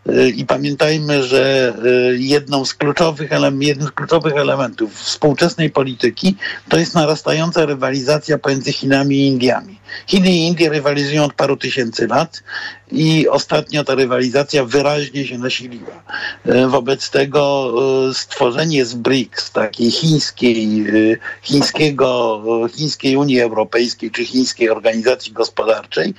y, 0.10 0.30
i 0.30 0.46
pamiętajmy, 0.46 1.24
że 1.24 1.74
y, 1.86 2.18
jedną 2.20 2.66
z 2.66 2.74
kluczowych, 2.74 3.32
jednym 3.60 3.88
z 3.88 3.92
kluczowych 3.92 4.34
elementów 4.34 4.96
współczesnej 4.96 5.70
polityki 5.70 6.36
to 6.70 6.78
jest 6.78 6.96
narastająca 6.96 7.66
rywalizacja 7.66 8.38
pomiędzy 8.38 8.74
Chinami 8.74 9.16
i 9.16 9.28
Indiami. 9.28 9.81
Chiny 10.08 10.32
i 10.32 10.48
Indie 10.48 10.70
rywalizują 10.70 11.24
od 11.24 11.34
paru 11.34 11.58
tysięcy 11.58 12.08
lat 12.08 12.44
i 12.92 13.28
ostatnio 13.28 13.84
ta 13.84 13.96
rywalizacja 13.96 14.66
wyraźnie 14.66 15.28
się 15.28 15.38
nasiliła. 15.38 16.04
E, 16.46 16.68
wobec 16.68 17.10
tego 17.10 17.74
e, 18.10 18.14
stworzenie 18.14 18.86
z 18.86 18.94
BRICS, 18.94 19.52
takiej 19.52 19.92
chińskiej, 19.92 20.86
e, 20.90 21.18
chińskiego, 21.42 22.42
chińskiej 22.76 23.18
Unii 23.18 23.42
Europejskiej 23.42 24.12
czy 24.12 24.26
chińskiej 24.26 24.70
organizacji 24.70 25.34
gospodarczej 25.34 26.14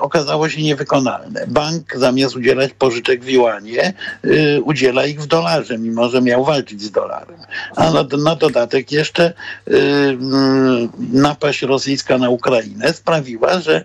okazało 0.00 0.48
się 0.48 0.62
niewykonalne. 0.62 1.44
Bank 1.48 1.96
zamiast 1.96 2.36
udzielać 2.36 2.72
pożyczek 2.72 3.24
w 3.24 3.28
juanie 3.28 3.92
udziela 4.64 5.06
ich 5.06 5.22
w 5.22 5.26
dolarze, 5.26 5.78
mimo 5.78 6.08
że 6.08 6.22
miał 6.22 6.44
walczyć 6.44 6.82
z 6.82 6.90
dolarem. 6.90 7.36
A 7.76 7.90
na, 7.90 8.04
na 8.24 8.36
dodatek 8.36 8.92
jeszcze 8.92 9.32
napaść 11.12 11.62
rosyjska 11.62 12.18
na 12.18 12.30
Ukrainę 12.30 12.91
sprawiła, 12.92 13.60
że 13.60 13.84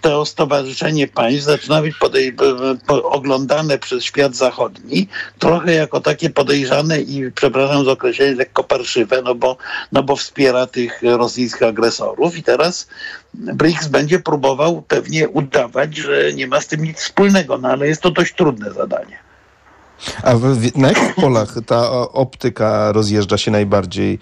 to 0.00 0.24
stowarzyszenie 0.24 1.08
Państw 1.08 1.44
zaczyna 1.44 1.82
być 1.82 1.96
podej- 1.96 2.32
oglądane 3.02 3.78
przez 3.78 4.04
świat 4.04 4.36
zachodni 4.36 5.08
trochę 5.38 5.74
jako 5.74 6.00
takie 6.00 6.30
podejrzane 6.30 7.00
i, 7.00 7.32
przepraszam 7.32 7.84
za 7.84 7.92
określenie, 7.92 8.34
lekko 8.34 8.64
parszywe, 8.64 9.22
no 9.22 9.34
bo, 9.34 9.56
no 9.92 10.02
bo 10.02 10.16
wspiera 10.16 10.66
tych 10.66 11.02
rosyjskich 11.02 11.62
agresorów 11.62 12.36
i 12.36 12.42
teraz 12.42 12.88
BRICS 13.34 13.88
będzie 13.88 14.18
próbował 14.18 14.82
pewnie 14.82 15.28
udawać, 15.28 15.96
że 15.96 16.32
nie 16.32 16.46
ma 16.46 16.60
z 16.60 16.66
tym 16.66 16.84
nic 16.84 16.98
wspólnego, 16.98 17.58
no 17.58 17.68
ale 17.68 17.88
jest 17.88 18.02
to 18.02 18.10
dość 18.10 18.34
trudne 18.34 18.72
zadanie. 18.72 19.21
A 20.22 20.36
w, 20.36 20.76
na 20.76 20.88
jakich 20.88 21.14
polach 21.14 21.54
ta 21.66 21.90
optyka 22.08 22.92
rozjeżdża 22.92 23.38
się 23.38 23.50
najbardziej? 23.50 24.18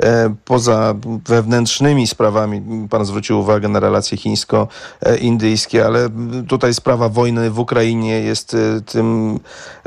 E, 0.00 0.34
poza 0.44 0.94
wewnętrznymi 1.28 2.06
sprawami, 2.06 2.88
pan 2.90 3.04
zwrócił 3.04 3.40
uwagę 3.40 3.68
na 3.68 3.80
relacje 3.80 4.18
chińsko-indyjskie, 4.18 5.86
ale 5.86 6.08
tutaj 6.48 6.74
sprawa 6.74 7.08
wojny 7.08 7.50
w 7.50 7.58
Ukrainie 7.58 8.20
jest 8.20 8.54
e, 8.54 8.80
tym 8.80 9.38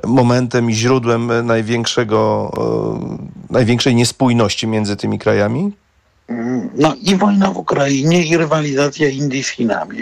momentem 0.06 0.70
i 0.70 0.74
źródłem 0.74 1.32
największego, 1.46 2.52
e, 3.50 3.54
największej 3.54 3.96
niespójności 3.96 4.68
między 4.68 4.96
tymi 4.96 5.20
krajami? 5.20 5.72
No 6.76 6.96
i 7.02 7.16
wojna 7.16 7.52
w 7.52 7.58
Ukrainie 7.58 8.26
i 8.26 8.38
rywalizacja 8.38 9.10
Indii 9.10 9.44
z 9.44 9.48
Chinami. 9.48 9.98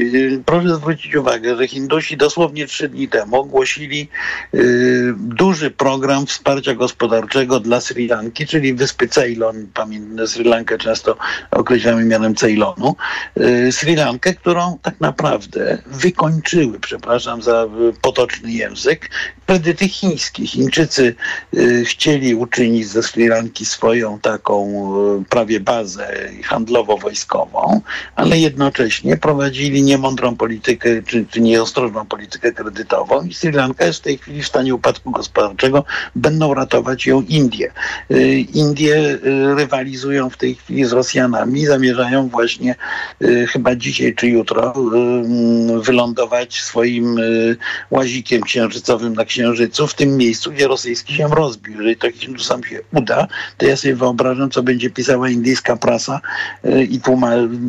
Proszę 0.45 0.75
zwrócić 0.75 1.15
uwagę, 1.15 1.57
że 1.57 1.67
Hindusi 1.67 2.17
dosłownie 2.17 2.67
trzy 2.67 2.89
dni 2.89 3.07
temu 3.07 3.35
ogłosili 3.35 4.09
y, 4.53 5.13
duży 5.17 5.71
program 5.71 6.25
wsparcia 6.25 6.75
gospodarczego 6.75 7.59
dla 7.59 7.81
Sri 7.81 8.07
Lanki, 8.07 8.47
czyli 8.47 8.73
wyspy 8.73 9.07
Ceylon. 9.07 9.67
Pamiętam, 9.73 10.27
Sri 10.27 10.43
Lankę 10.43 10.77
często 10.77 11.17
określamy 11.51 12.05
mianem 12.05 12.35
Ceylonu. 12.35 12.95
Y, 13.39 13.71
Sri 13.71 13.95
Lankę, 13.95 14.33
którą 14.33 14.77
tak 14.81 14.99
naprawdę 14.99 15.77
wykończyły, 15.85 16.79
przepraszam 16.79 17.41
za 17.41 17.67
potoczny 18.01 18.51
język, 18.51 19.09
kredyty 19.45 19.89
chińskie. 19.89 20.47
Chińczycy 20.47 21.15
y, 21.53 21.85
chcieli 21.85 22.35
uczynić 22.35 22.87
ze 22.87 23.03
Sri 23.03 23.27
Lanki 23.27 23.65
swoją 23.65 24.19
taką 24.19 24.85
prawie 25.29 25.59
bazę 25.59 26.29
handlowo-wojskową, 26.43 27.79
ale 28.15 28.39
jednocześnie 28.39 29.17
prowadzili 29.17 29.83
niemądrą 29.83 30.35
politykę, 30.35 31.03
czy, 31.03 31.25
czy 31.31 31.41
nieostrożną 31.41 32.05
politykę 32.05 32.51
kredytową 32.51 33.25
i 33.25 33.33
Sri 33.33 33.51
Lanka 33.51 33.85
jest 33.85 33.99
w 33.99 34.01
tej 34.01 34.17
chwili 34.17 34.43
w 34.43 34.47
stanie 34.47 34.75
upadku 34.75 35.11
gospodarczego. 35.11 35.83
Będą 36.15 36.53
ratować 36.53 37.05
ją 37.05 37.21
Indie. 37.21 37.71
Y, 38.11 38.39
Indie 38.39 38.95
y, 38.95 39.19
rywalizują 39.55 40.29
w 40.29 40.37
tej 40.37 40.55
chwili 40.55 40.85
z 40.85 40.91
Rosjanami, 40.91 41.65
zamierzają 41.65 42.29
właśnie 42.29 42.75
y, 43.21 43.47
chyba 43.47 43.75
dzisiaj 43.75 44.15
czy 44.15 44.27
jutro 44.27 44.73
wylądować 45.81 46.61
swoim 46.61 47.15
łazikiem 47.91 48.43
księżycowym 48.43 49.13
na 49.13 49.25
Księżycu, 49.25 49.34
w 49.87 49.93
tym 49.93 50.17
miejscu, 50.17 50.51
gdzie 50.51 50.67
rosyjski 50.67 51.13
się 51.13 51.27
rozbił. 51.27 51.73
Jeżeli 51.73 51.97
to 51.97 52.11
Hindusom 52.11 52.63
się 52.63 52.79
uda, 52.93 53.27
to 53.57 53.65
ja 53.65 53.77
sobie 53.77 53.95
wyobrażam, 53.95 54.49
co 54.49 54.63
będzie 54.63 54.89
pisała 54.89 55.29
indyjska 55.29 55.75
prasa 55.75 56.21
E, 56.63 56.83
i 56.83 57.01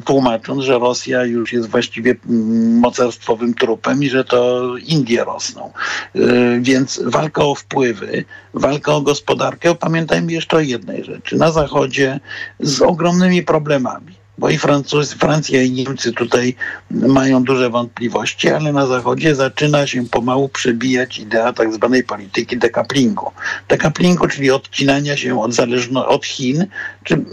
tłumacząc, 0.04 0.62
że 0.62 0.78
Rosja 0.78 1.24
już 1.24 1.52
jest 1.52 1.68
właściwie 1.68 2.16
mm, 2.28 2.78
mocarstwowym 2.78 3.54
trupem 3.54 4.02
i 4.02 4.08
że 4.08 4.24
to 4.24 4.72
Indie 4.76 5.24
rosną. 5.24 5.72
E, 6.14 6.20
więc 6.60 7.00
walka 7.04 7.44
o 7.44 7.54
wpływy, 7.54 8.24
walka 8.54 8.94
o 8.94 9.00
gospodarkę, 9.00 9.74
pamiętajmy 9.74 10.32
jeszcze 10.32 10.56
o 10.56 10.60
jednej 10.60 11.04
rzeczy. 11.04 11.36
Na 11.36 11.52
Zachodzie 11.52 12.20
z 12.60 12.82
ogromnymi 12.82 13.42
problemami 13.42 14.15
bo 14.38 14.50
i 14.50 14.58
Francuz, 14.58 15.12
Francja 15.12 15.62
i 15.62 15.70
Niemcy 15.70 16.12
tutaj 16.12 16.54
mają 16.90 17.44
duże 17.44 17.70
wątpliwości, 17.70 18.48
ale 18.48 18.72
na 18.72 18.86
Zachodzie 18.86 19.34
zaczyna 19.34 19.86
się 19.86 20.04
pomału 20.04 20.48
przebijać 20.48 21.18
idea 21.18 21.52
tak 21.52 21.74
zwanej 21.74 22.04
polityki 22.04 22.58
dekaplingu. 22.58 23.30
Dekaplingu, 23.68 24.28
czyli 24.28 24.50
odcinania 24.50 25.16
się 25.16 25.40
od, 25.40 25.54
zależno, 25.54 26.08
od 26.08 26.26
Chin, 26.26 26.66
czy 27.04 27.24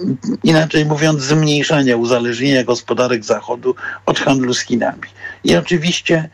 inaczej 0.43 0.85
mówiąc 0.85 1.21
zmniejszania 1.21 1.97
uzależnienia 1.97 2.63
gospodarek 2.63 3.25
Zachodu 3.25 3.75
od 4.05 4.19
handlu 4.19 4.53
z 4.53 4.61
Chinami. 4.61 5.09
I 5.43 5.55
oczywiście 5.55 6.29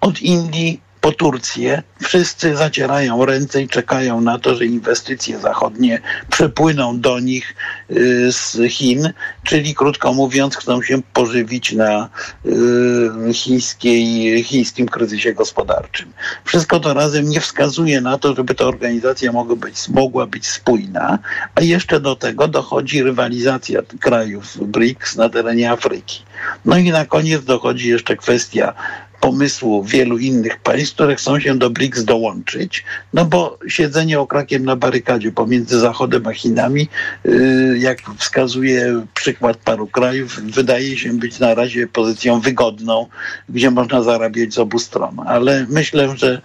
od 0.00 0.22
Indii 0.22 0.80
po 1.02 1.12
Turcję. 1.12 1.82
Wszyscy 2.02 2.56
zacierają 2.56 3.24
ręce 3.24 3.62
i 3.62 3.68
czekają 3.68 4.20
na 4.20 4.38
to, 4.38 4.54
że 4.54 4.64
inwestycje 4.66 5.38
zachodnie 5.38 6.00
przepłyną 6.30 7.00
do 7.00 7.20
nich 7.20 7.54
y, 7.90 8.32
z 8.32 8.58
Chin, 8.72 9.12
czyli 9.44 9.74
krótko 9.74 10.12
mówiąc, 10.12 10.56
chcą 10.56 10.82
się 10.82 11.02
pożywić 11.12 11.72
na 11.72 12.08
y, 12.46 13.34
chińskiej, 13.34 14.44
chińskim 14.44 14.88
kryzysie 14.88 15.32
gospodarczym. 15.32 16.12
Wszystko 16.44 16.80
to 16.80 16.94
razem 16.94 17.28
nie 17.28 17.40
wskazuje 17.40 18.00
na 18.00 18.18
to, 18.18 18.34
żeby 18.34 18.54
ta 18.54 18.64
organizacja 18.64 19.32
mogła 19.32 19.56
być, 19.56 19.88
mogła 19.88 20.26
być 20.26 20.46
spójna, 20.46 21.18
a 21.54 21.60
jeszcze 21.60 22.00
do 22.00 22.16
tego 22.16 22.48
dochodzi 22.48 23.02
rywalizacja 23.02 23.80
krajów 24.00 24.68
BRICS 24.68 25.16
na 25.16 25.28
terenie 25.28 25.70
Afryki. 25.70 26.22
No 26.64 26.76
i 26.78 26.90
na 26.90 27.06
koniec 27.06 27.44
dochodzi 27.44 27.88
jeszcze 27.88 28.16
kwestia 28.16 28.74
pomysłu 29.22 29.84
wielu 29.84 30.18
innych 30.18 30.58
państw, 30.58 30.94
które 30.94 31.16
chcą 31.16 31.40
się 31.40 31.58
do 31.58 31.70
BRICS 31.70 32.04
dołączyć, 32.04 32.84
no 33.14 33.24
bo 33.24 33.58
siedzenie 33.68 34.20
okrakiem 34.20 34.64
na 34.64 34.76
barykadzie 34.76 35.32
pomiędzy 35.32 35.80
Zachodem 35.80 36.26
a 36.26 36.32
Chinami, 36.32 36.88
y, 37.26 37.76
jak 37.78 37.98
wskazuje 38.18 39.06
przykład 39.14 39.56
paru 39.56 39.86
krajów, 39.86 40.40
wydaje 40.40 40.98
się 40.98 41.12
być 41.12 41.38
na 41.38 41.54
razie 41.54 41.86
pozycją 41.86 42.40
wygodną, 42.40 43.06
gdzie 43.48 43.70
można 43.70 44.02
zarabiać 44.02 44.54
z 44.54 44.58
obu 44.58 44.78
stron. 44.78 45.16
Ale 45.26 45.66
myślę, 45.68 46.14
że 46.16 46.40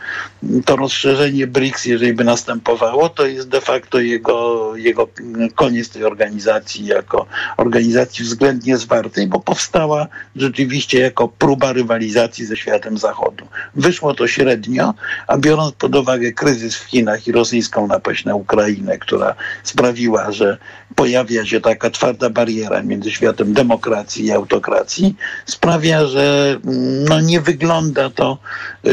to 0.65 0.75
rozszerzenie 0.75 1.47
BRICS, 1.47 1.85
jeżeli 1.85 2.13
by 2.13 2.23
następowało, 2.23 3.09
to 3.09 3.25
jest 3.25 3.49
de 3.49 3.61
facto 3.61 3.99
jego, 3.99 4.71
jego 4.75 5.07
koniec 5.55 5.89
tej 5.89 6.03
organizacji 6.03 6.85
jako 6.85 7.25
organizacji 7.57 8.25
względnie 8.25 8.77
zwartej, 8.77 9.27
bo 9.27 9.39
powstała 9.39 10.07
rzeczywiście 10.35 10.99
jako 10.99 11.27
próba 11.27 11.73
rywalizacji 11.73 12.45
ze 12.45 12.55
światem 12.57 12.66
światem 12.67 12.97
Zachodu. 12.97 13.47
Wyszło 13.75 14.13
to 14.13 14.27
średnio, 14.27 14.93
a 15.27 15.37
biorąc 15.37 15.75
pod 15.75 15.95
uwagę 15.95 16.31
kryzys 16.31 16.75
w 16.75 16.83
Chinach 16.83 17.27
i 17.27 17.31
rosyjską 17.31 17.87
napaść 17.87 18.25
na 18.25 18.35
Ukrainę, 18.35 18.97
która 18.97 19.35
sprawiła, 19.63 20.31
że 20.31 20.57
pojawia 20.95 21.45
się 21.45 21.61
taka 21.61 21.89
twarda 21.89 22.29
bariera 22.29 22.83
między 22.83 23.11
światem 23.11 23.53
demokracji 23.53 24.25
i 24.25 24.31
autokracji, 24.31 25.15
sprawia, 25.45 26.05
że 26.05 26.57
mm, 26.65 27.03
no, 27.03 27.21
nie 27.21 27.41
wygląda 27.41 28.09
to, 28.09 28.37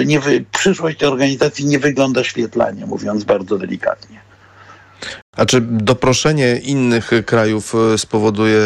nie 0.06 0.20
wy, 0.20 0.44
przyszłość 0.52 0.98
tej 0.98 1.08
organizacji 1.08 1.66
nie 1.66 1.78
wygląda 1.78 2.24
świetlanie, 2.24 2.86
mówiąc 2.86 3.24
bardzo 3.24 3.58
delikatnie. 3.58 4.33
A 5.36 5.46
czy 5.46 5.60
doproszenie 5.60 6.56
innych 6.56 7.10
krajów 7.26 7.74
e, 7.74 7.98
spowoduje 7.98 8.62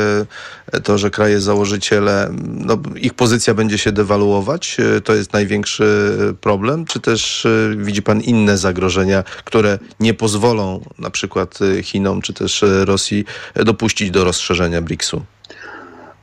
to, 0.85 0.98
że 0.98 1.11
kraje 1.11 1.40
założyciele, 1.40 2.31
no, 2.42 2.79
ich 2.96 3.14
pozycja 3.14 3.55
będzie 3.55 3.79
się 3.79 3.92
dewaluować? 3.92 4.77
E, 4.96 5.01
to 5.01 5.14
jest 5.14 5.33
największy 5.33 6.16
problem? 6.40 6.85
Czy 6.85 7.01
też 7.01 7.46
e, 7.46 7.77
widzi 7.77 8.03
pan 8.03 8.20
inne 8.20 8.59
zagrożenia, 8.59 9.24
które 9.44 9.79
nie 10.01 10.14
pozwolą 10.14 10.85
na 10.98 11.11
przykład 11.11 11.59
Chinom 11.83 12.22
czy 12.22 12.33
też 12.33 12.64
Rosji 12.85 13.24
dopuścić 13.55 14.11
do 14.11 14.24
rozszerzenia 14.24 14.83
BRICS-u? 14.83 15.22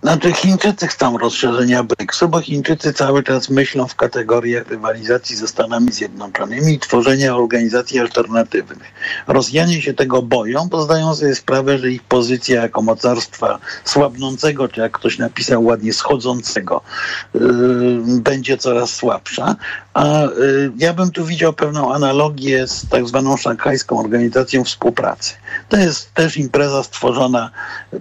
Znaczy 0.06 0.32
Chińczycy 0.32 0.88
chcą 0.88 1.18
rozszerzenia 1.18 1.84
BRICS-u, 1.84 2.30
bo 2.30 2.42
Chińczycy 2.42 2.94
cały 2.94 3.24
czas 3.24 3.50
myślą 3.50 3.88
w 3.88 3.96
kategoriach 3.96 4.68
rywalizacji 4.68 5.36
ze 5.36 5.48
Stanami 5.48 5.92
Zjednoczonymi 5.92 6.74
i 6.74 6.80
tworzenia 6.80 7.36
organizacji 7.36 8.00
alternatywnych. 8.00 8.94
Rosjanie 9.28 9.82
się 9.82 9.94
tego 9.94 10.22
boją, 10.22 10.68
bo 10.70 10.82
zdają 10.82 11.16
sobie 11.16 11.36
sprawę, 11.36 11.80
że 11.80 11.92
ich 11.92 12.04
pozycja 12.04 12.62
jako 12.62 12.82
mocarstwa 12.82 13.60
słabnącego, 13.86 14.68
czy 14.68 14.82
jak 14.82 14.92
ktoś 14.92 15.18
napisał 15.18 15.64
ładnie, 15.64 15.94
schodzącego, 15.94 16.82
yy, 17.34 17.42
będzie 18.06 18.58
coraz 18.58 18.90
słabsza. 18.90 19.56
A 19.94 20.22
yy, 20.22 20.72
ja 20.78 20.94
bym 20.94 21.12
tu 21.12 21.26
widział 21.26 21.54
pewną 21.54 21.94
analogię 21.94 22.68
z 22.68 22.90
tak 22.90 23.08
zwaną 23.08 23.38
szanghajską 23.38 24.00
organizacją 24.00 24.64
współpracy. 24.64 25.34
To 25.70 25.78
jest 25.78 26.14
też 26.14 26.38
impreza 26.38 26.84
stworzona 26.84 27.52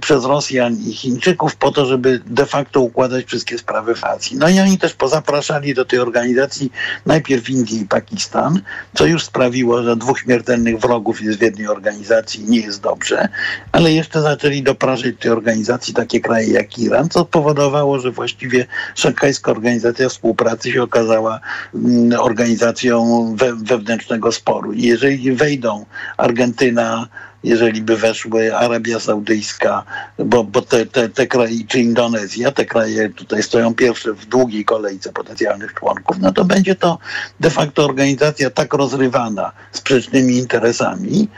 przez 0.01 0.25
Rosjan 0.25 0.77
i 0.87 0.93
Chińczyków 0.93 1.57
po 1.57 1.73
to, 1.73 1.87
żeby 1.87 1.94
de 2.27 2.47
facto 2.47 2.81
układać 2.81 3.25
wszystkie 3.25 3.59
sprawy 3.59 3.95
Azji. 4.03 4.37
No 4.37 4.49
i 4.49 4.61
oni 4.61 4.79
też 4.79 4.95
pozapraszali 4.95 5.75
do 5.75 5.85
tej 5.85 5.99
organizacji 5.99 6.73
najpierw 7.07 7.51
Indię 7.51 7.77
i 7.77 7.85
Pakistan, 7.85 8.61
co 8.95 9.07
już 9.07 9.25
sprawiło, 9.25 9.83
że 9.83 9.97
dwóch 9.97 10.19
śmiertelnych 10.19 10.79
wrogów 10.79 11.23
jest 11.23 11.39
w 11.39 11.43
jednej 11.43 11.69
organizacji 11.69 12.45
nie 12.45 12.61
jest 12.61 12.81
dobrze, 12.81 13.29
ale 13.73 13.93
jeszcze 13.93 14.23
zaczęli 14.23 14.63
dopraszać 14.63 15.15
tej 15.21 15.31
organizacji 15.31 15.95
takie 15.95 16.21
kraje 16.21 16.53
jak 16.53 16.79
Iran, 16.79 17.09
co 17.09 17.21
spowodowało, 17.21 17.99
że 17.99 18.11
właściwie 18.11 18.67
szanghajska 18.95 19.51
organizacja 19.51 20.09
współpracy 20.09 20.73
się 20.73 20.83
okazała 20.83 21.41
mm, 21.75 22.21
organizacją 22.21 23.25
we, 23.37 23.55
wewnętrznego 23.55 24.33
sporu. 24.33 24.73
I 24.73 24.83
jeżeli 24.83 25.33
wejdą 25.33 25.87
Argentyna, 26.17 27.09
jeżeli 27.45 27.83
by 27.83 27.97
weszły 27.97 28.57
Arabia 28.57 29.01
Saudyjska, 29.01 29.85
bo, 30.19 30.45
bo 30.45 30.63
te, 30.63 30.87
te, 30.87 31.09
te 31.09 31.27
kraje, 31.27 31.57
czy 31.69 31.81
Indonezja, 31.81 32.53
te 32.53 32.65
kraje 32.65 33.11
tutaj 33.11 33.43
stoją 33.43 33.75
pierwsze 33.75 34.13
w 34.13 34.27
długiej 34.27 34.65
kolejce 34.65 35.13
potencjalnych 35.13 35.75
członków, 35.75 36.19
no 36.19 36.33
to 36.33 36.45
będzie 36.45 36.75
to 36.75 36.99
de 37.41 37.51
facto 37.51 37.85
organizacja 37.85 38.51
tak 38.51 38.75
rozrywana 38.75 39.53
sprzecznymi 39.73 40.37
interesami, 40.37 41.29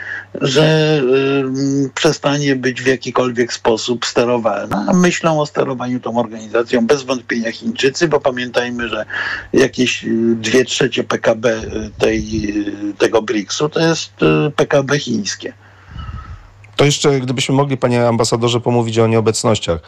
że 0.41 1.01
y, 1.85 1.91
przestanie 1.95 2.57
być 2.57 2.83
w 2.83 2.87
jakikolwiek 2.87 3.53
sposób 3.53 4.07
sterowana. 4.07 4.93
Myślą 4.95 5.41
o 5.41 5.47
sterowaniu 5.47 6.01
tą 6.01 6.19
organizacją 6.19 6.87
bez 6.87 7.03
wątpienia 7.03 7.53
Chińczycy, 7.53 8.09
bo 8.09 8.21
pamiętajmy, 8.21 8.89
że 8.89 9.05
jakieś 9.53 10.05
y, 10.05 10.09
dwie 10.37 10.65
trzecie 10.65 11.05
PKB 11.05 11.61
tej, 11.99 12.55
tego 12.99 13.23
BRICS-u 13.23 13.69
to 13.69 13.81
jest 13.81 14.11
y, 14.23 14.51
PKB 14.51 14.99
chińskie. 14.99 15.53
To 16.77 16.85
jeszcze, 16.85 17.21
gdybyśmy 17.21 17.55
mogli, 17.55 17.77
panie 17.77 18.09
ambasadorze, 18.09 18.61
pomówić 18.61 18.99
o 18.99 19.07
nieobecnościach. 19.07 19.81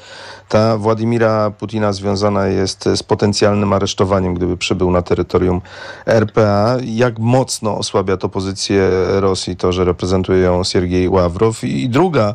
Ta 0.49 0.79
Władimira 0.79 1.51
Putina 1.51 1.93
związana 1.93 2.47
jest 2.47 2.89
z 2.97 3.03
potencjalnym 3.03 3.73
aresztowaniem, 3.73 4.35
gdyby 4.35 4.57
przybył 4.57 4.91
na 4.91 5.03
terytorium 5.03 5.61
RPA. 6.07 6.77
Jak 6.85 7.19
mocno 7.19 7.79
osłabia 7.79 8.17
to 8.17 8.29
pozycję 8.29 8.91
Rosji, 9.09 9.57
to, 9.57 9.73
że 9.73 9.85
reprezentuje 9.85 10.41
ją 10.41 10.65
Siergiej 10.65 11.09
Ławrow? 11.09 11.65
I 11.65 11.89
druga 11.89 12.35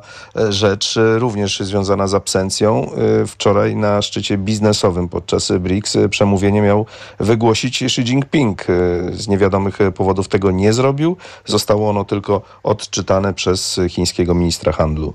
rzecz, 0.50 1.00
również 1.18 1.60
związana 1.60 2.08
z 2.08 2.14
absencją. 2.14 2.90
Wczoraj 3.28 3.76
na 3.76 4.02
szczycie 4.02 4.38
biznesowym 4.38 5.10
podczas 5.10 5.52
BRICS 5.60 5.98
przemówienie 6.10 6.62
miał 6.62 6.86
wygłosić 7.20 7.84
Xi 7.84 8.02
Jinping. 8.02 8.66
Z 9.12 9.28
niewiadomych 9.28 9.78
powodów 9.96 10.28
tego 10.28 10.52
nie 10.52 10.74
zrobił. 10.74 11.18
Zostało 11.46 11.90
ono 11.90 12.06
tylko 12.06 12.42
odczytane 12.64 13.34
przez 13.34 13.80
chińskiego 13.90 14.34
ministra 14.34 14.43
handlu. 14.52 15.14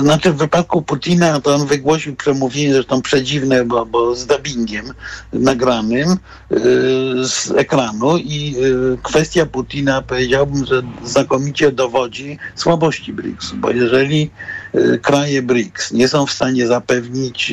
Znaczy 0.00 0.32
w 0.32 0.36
wypadku 0.36 0.82
Putina 0.82 1.40
to 1.40 1.54
on 1.54 1.66
wygłosił 1.66 2.16
przemówienie, 2.16 2.74
zresztą 2.74 3.02
przedziwne, 3.02 3.64
bo, 3.64 3.86
bo 3.86 4.14
z 4.14 4.26
dubbingiem 4.26 4.86
nagranym 5.32 6.08
yy, 6.50 6.58
z 7.28 7.50
ekranu 7.56 8.18
i 8.18 8.52
yy, 8.52 8.98
kwestia 9.02 9.46
Putina 9.46 10.02
powiedziałbym, 10.02 10.66
że 10.66 10.82
znakomicie 11.04 11.72
dowodzi 11.72 12.38
słabości 12.54 13.12
BRICS, 13.12 13.52
bo 13.52 13.70
jeżeli 13.70 14.30
kraje 15.02 15.42
BRICS 15.42 15.92
nie 15.92 16.08
są 16.08 16.26
w 16.26 16.32
stanie 16.32 16.66
zapewnić 16.66 17.52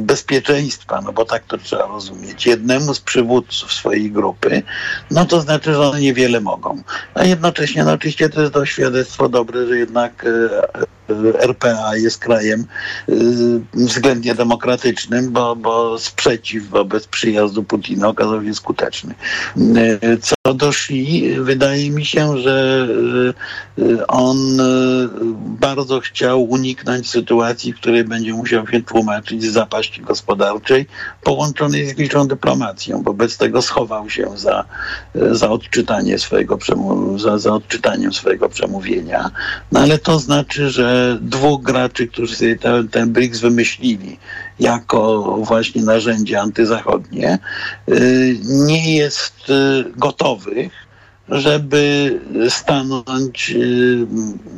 bezpieczeństwa, 0.00 1.00
no 1.04 1.12
bo 1.12 1.24
tak 1.24 1.44
to 1.44 1.58
trzeba 1.58 1.86
rozumieć, 1.86 2.46
jednemu 2.46 2.94
z 2.94 3.00
przywódców 3.00 3.72
swojej 3.72 4.10
grupy, 4.10 4.62
no 5.10 5.24
to 5.24 5.40
znaczy, 5.40 5.72
że 5.72 5.80
one 5.80 6.00
niewiele 6.00 6.40
mogą. 6.40 6.82
A 7.14 7.24
jednocześnie, 7.24 7.84
no 7.84 7.92
oczywiście 7.92 8.28
to 8.28 8.40
jest 8.40 8.52
to 8.52 8.66
świadectwo 8.66 9.28
dobre, 9.28 9.66
że 9.66 9.78
jednak 9.78 10.26
RPA 11.40 11.96
jest 11.96 12.18
krajem 12.18 12.64
względnie 13.74 14.34
demokratycznym, 14.34 15.30
bo, 15.30 15.56
bo 15.56 15.98
sprzeciw 15.98 16.68
wobec 16.68 17.06
przyjazdu 17.06 17.62
Putina 17.62 18.08
okazał 18.08 18.44
się 18.44 18.54
skuteczny. 18.54 19.14
Co 20.20 20.54
do 20.54 20.68
Xi, 20.68 21.36
wydaje 21.40 21.90
mi 21.90 22.06
się, 22.06 22.38
że 22.38 22.86
on 24.08 24.36
bardzo 25.60 26.00
chciał 26.00 26.44
uniknąć 26.44 27.10
sytuacji, 27.10 27.72
w 27.72 27.76
której 27.76 28.04
będzie 28.04 28.32
musiał 28.32 28.66
się 28.66 28.82
tłumaczyć 28.82 29.44
z 29.44 29.52
zapaści 29.52 30.00
gospodarczej 30.00 30.86
połączonej 31.22 31.86
z 31.86 31.98
liczną 31.98 32.28
dyplomacją. 32.28 33.02
Wobec 33.02 33.36
tego 33.36 33.62
schował 33.62 34.10
się 34.10 34.26
za, 34.36 34.64
za 35.14 35.50
odczytanie 35.50 36.18
swojego 36.18 36.58
za, 37.16 37.38
za 37.38 37.52
odczytaniem 37.52 38.12
swojego 38.12 38.48
przemówienia. 38.48 39.30
No 39.72 39.80
ale 39.80 39.98
to 39.98 40.18
znaczy, 40.18 40.70
że 40.70 40.91
dwóch 41.20 41.62
graczy, 41.62 42.06
którzy 42.06 42.36
sobie 42.36 42.56
ten, 42.56 42.88
ten 42.88 43.12
BRICS 43.12 43.40
wymyślili 43.40 44.18
jako 44.60 45.22
właśnie 45.42 45.82
narzędzie 45.82 46.40
antyzachodnie, 46.40 47.38
nie 48.44 48.96
jest 48.96 49.52
gotowych 49.96 50.81
żeby 51.28 52.20
stanąć, 52.48 53.54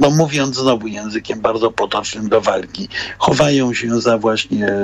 no 0.00 0.10
mówiąc 0.10 0.56
znowu 0.56 0.86
językiem 0.86 1.40
bardzo 1.40 1.70
potocznym 1.70 2.28
do 2.28 2.40
walki. 2.40 2.88
Chowają 3.18 3.74
się 3.74 4.00
za 4.00 4.18
właśnie 4.18 4.74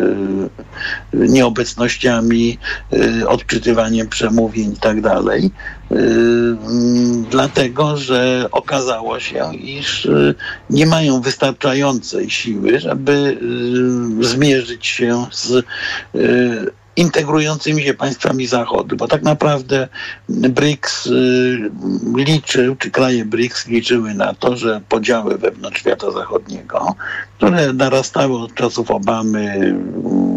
nieobecnościami, 1.12 2.58
odczytywaniem 3.26 4.08
przemówień 4.08 4.72
i 4.72 4.76
tak. 4.76 4.96
Dlatego, 7.30 7.96
że 7.96 8.48
okazało 8.52 9.20
się, 9.20 9.54
iż 9.54 10.08
nie 10.70 10.86
mają 10.86 11.20
wystarczającej 11.20 12.30
siły, 12.30 12.80
żeby 12.80 13.38
zmierzyć 14.20 14.86
się 14.86 15.26
z 15.32 15.64
integrującymi 17.00 17.82
się 17.82 17.94
państwami 17.94 18.46
Zachodu, 18.46 18.96
bo 18.96 19.08
tak 19.08 19.22
naprawdę 19.22 19.88
BRICS 20.28 21.08
liczył, 22.16 22.76
czy 22.76 22.90
kraje 22.90 23.24
BRICS 23.24 23.66
liczyły 23.66 24.14
na 24.14 24.34
to, 24.34 24.56
że 24.56 24.80
podziały 24.88 25.38
wewnątrz 25.38 25.80
świata 25.80 26.10
zachodniego, 26.10 26.94
które 27.36 27.72
narastały 27.72 28.38
od 28.38 28.54
czasów 28.54 28.90
Obamy, 28.90 29.74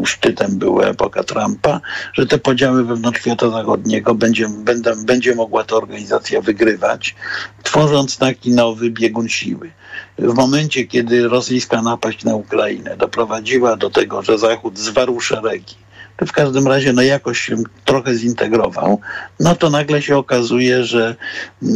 szczytem 0.06 0.58
była 0.58 0.86
epoka 0.86 1.24
Trumpa, 1.24 1.82
że 2.14 2.26
te 2.26 2.38
podziały 2.38 2.84
wewnątrz 2.84 3.20
świata 3.20 3.50
zachodniego 3.50 4.16
będzie, 4.16 4.48
będzie, 4.50 4.96
będzie 5.06 5.36
mogła 5.36 5.64
ta 5.64 5.76
organizacja 5.76 6.42
wygrywać, 6.42 7.16
tworząc 7.64 8.18
taki 8.18 8.52
nowy 8.52 8.92
biegun 8.92 9.30
siły. 9.30 9.72
W 10.20 10.34
momencie, 10.34 10.86
kiedy 10.86 11.28
rosyjska 11.28 11.82
napaść 11.82 12.24
na 12.24 12.36
Ukrainę 12.36 12.98
doprowadziła 12.98 13.76
do 13.76 13.90
tego, 13.90 14.22
że 14.22 14.38
Zachód 14.38 14.80
zwarł 14.80 15.20
szeregi, 15.20 15.76
w 16.26 16.32
każdym 16.32 16.68
razie 16.68 16.94
no 16.94 17.02
jakoś 17.02 17.40
się 17.40 17.56
trochę 17.86 18.16
zintegrował, 18.16 19.00
no 19.40 19.56
to 19.56 19.70
nagle 19.70 20.02
się 20.02 20.18
okazuje, 20.18 20.84
że 20.84 21.16
y, 21.64 21.68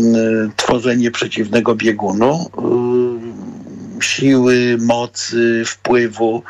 tworzenie 0.55 1.12
przeciwnego 1.12 1.75
biegunu 1.75 2.49
y, 2.57 2.87
siły, 4.01 4.77
mocy, 4.79 5.63
wpływu 5.65 6.43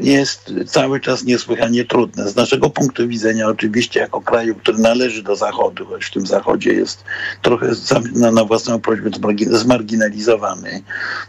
jest 0.00 0.52
cały 0.66 1.00
czas 1.00 1.24
niesłychanie 1.24 1.84
trudne. 1.84 2.28
Z 2.28 2.36
naszego 2.36 2.70
punktu 2.70 3.08
widzenia, 3.08 3.48
oczywiście, 3.48 4.00
jako 4.00 4.20
kraju, 4.20 4.54
który 4.54 4.78
należy 4.78 5.22
do 5.22 5.36
Zachodu, 5.36 5.86
choć 5.86 6.04
w 6.04 6.10
tym 6.10 6.26
Zachodzie 6.26 6.72
jest 6.72 7.04
trochę 7.42 7.70
na, 8.14 8.30
na 8.30 8.44
własną 8.44 8.80
prośbę 8.80 9.10
zmarginalizowany, 9.50 10.82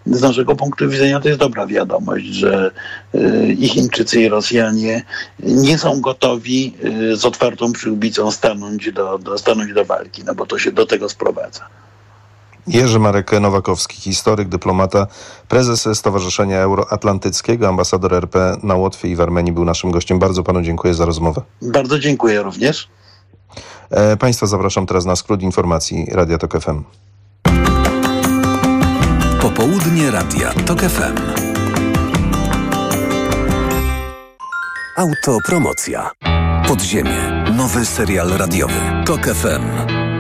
z 0.06 0.22
naszego 0.22 0.56
punktu 0.56 0.90
widzenia 0.90 1.20
to 1.20 1.28
jest 1.28 1.40
dobra 1.40 1.68
wiadomość, 1.68 2.26
że 2.26 2.72
y, 3.16 3.56
i 3.60 3.70
Chińczycy, 3.70 4.22
i 4.22 4.30
Rosjanie 4.30 5.04
nie 5.40 5.78
są 5.78 6.02
gotowi 6.02 6.74
y, 7.12 7.18
z 7.18 7.26
otwartą 7.26 7.74
przyłbicą 7.74 8.32
stanąć 8.32 8.92
do, 8.92 9.18
do, 9.18 9.38
stanąć 9.38 9.74
do 9.74 9.86
walki, 9.86 10.24
no 10.26 10.36
bo 10.36 10.46
to 10.46 10.60
się 10.60 10.72
do 10.72 10.86
tego 10.86 11.10
sprowadza. 11.10 11.85
Jerzy 12.68 13.00
Marek 13.00 13.32
Nowakowski, 13.42 14.02
historyk, 14.02 14.48
dyplomata, 14.50 15.08
prezes 15.48 15.90
Stowarzyszenia 15.94 16.60
Euroatlantyckiego, 16.60 17.68
ambasador 17.68 18.14
RP 18.14 18.58
na 18.64 18.76
Łotwie 18.76 19.10
i 19.10 19.16
w 19.16 19.22
Armenii 19.22 19.54
był 19.54 19.66
naszym 19.66 19.92
gościem. 19.92 20.20
Bardzo 20.20 20.44
panu 20.44 20.62
dziękuję 20.62 20.94
za 20.94 21.06
rozmowę. 21.06 21.42
Bardzo 21.62 22.00
dziękuję 22.00 22.42
również. 22.42 22.88
E, 23.90 24.18
państwa 24.18 24.48
zapraszam 24.48 24.86
teraz 24.86 25.06
na 25.06 25.16
skrót 25.16 25.42
informacji 25.42 26.08
Radia 26.12 26.38
Tok 26.38 26.62
FM. 26.62 26.84
Popołudnie 29.42 30.12
Radia 30.12 30.54
Tok 30.66 30.80
FM. 30.82 31.46
Autopromocja. 34.98 36.12
Podziemie. 36.68 37.46
Nowy 37.58 37.86
serial 37.86 38.30
radiowy. 38.30 38.82
TOK 39.06 39.26
FM. 39.26 40.05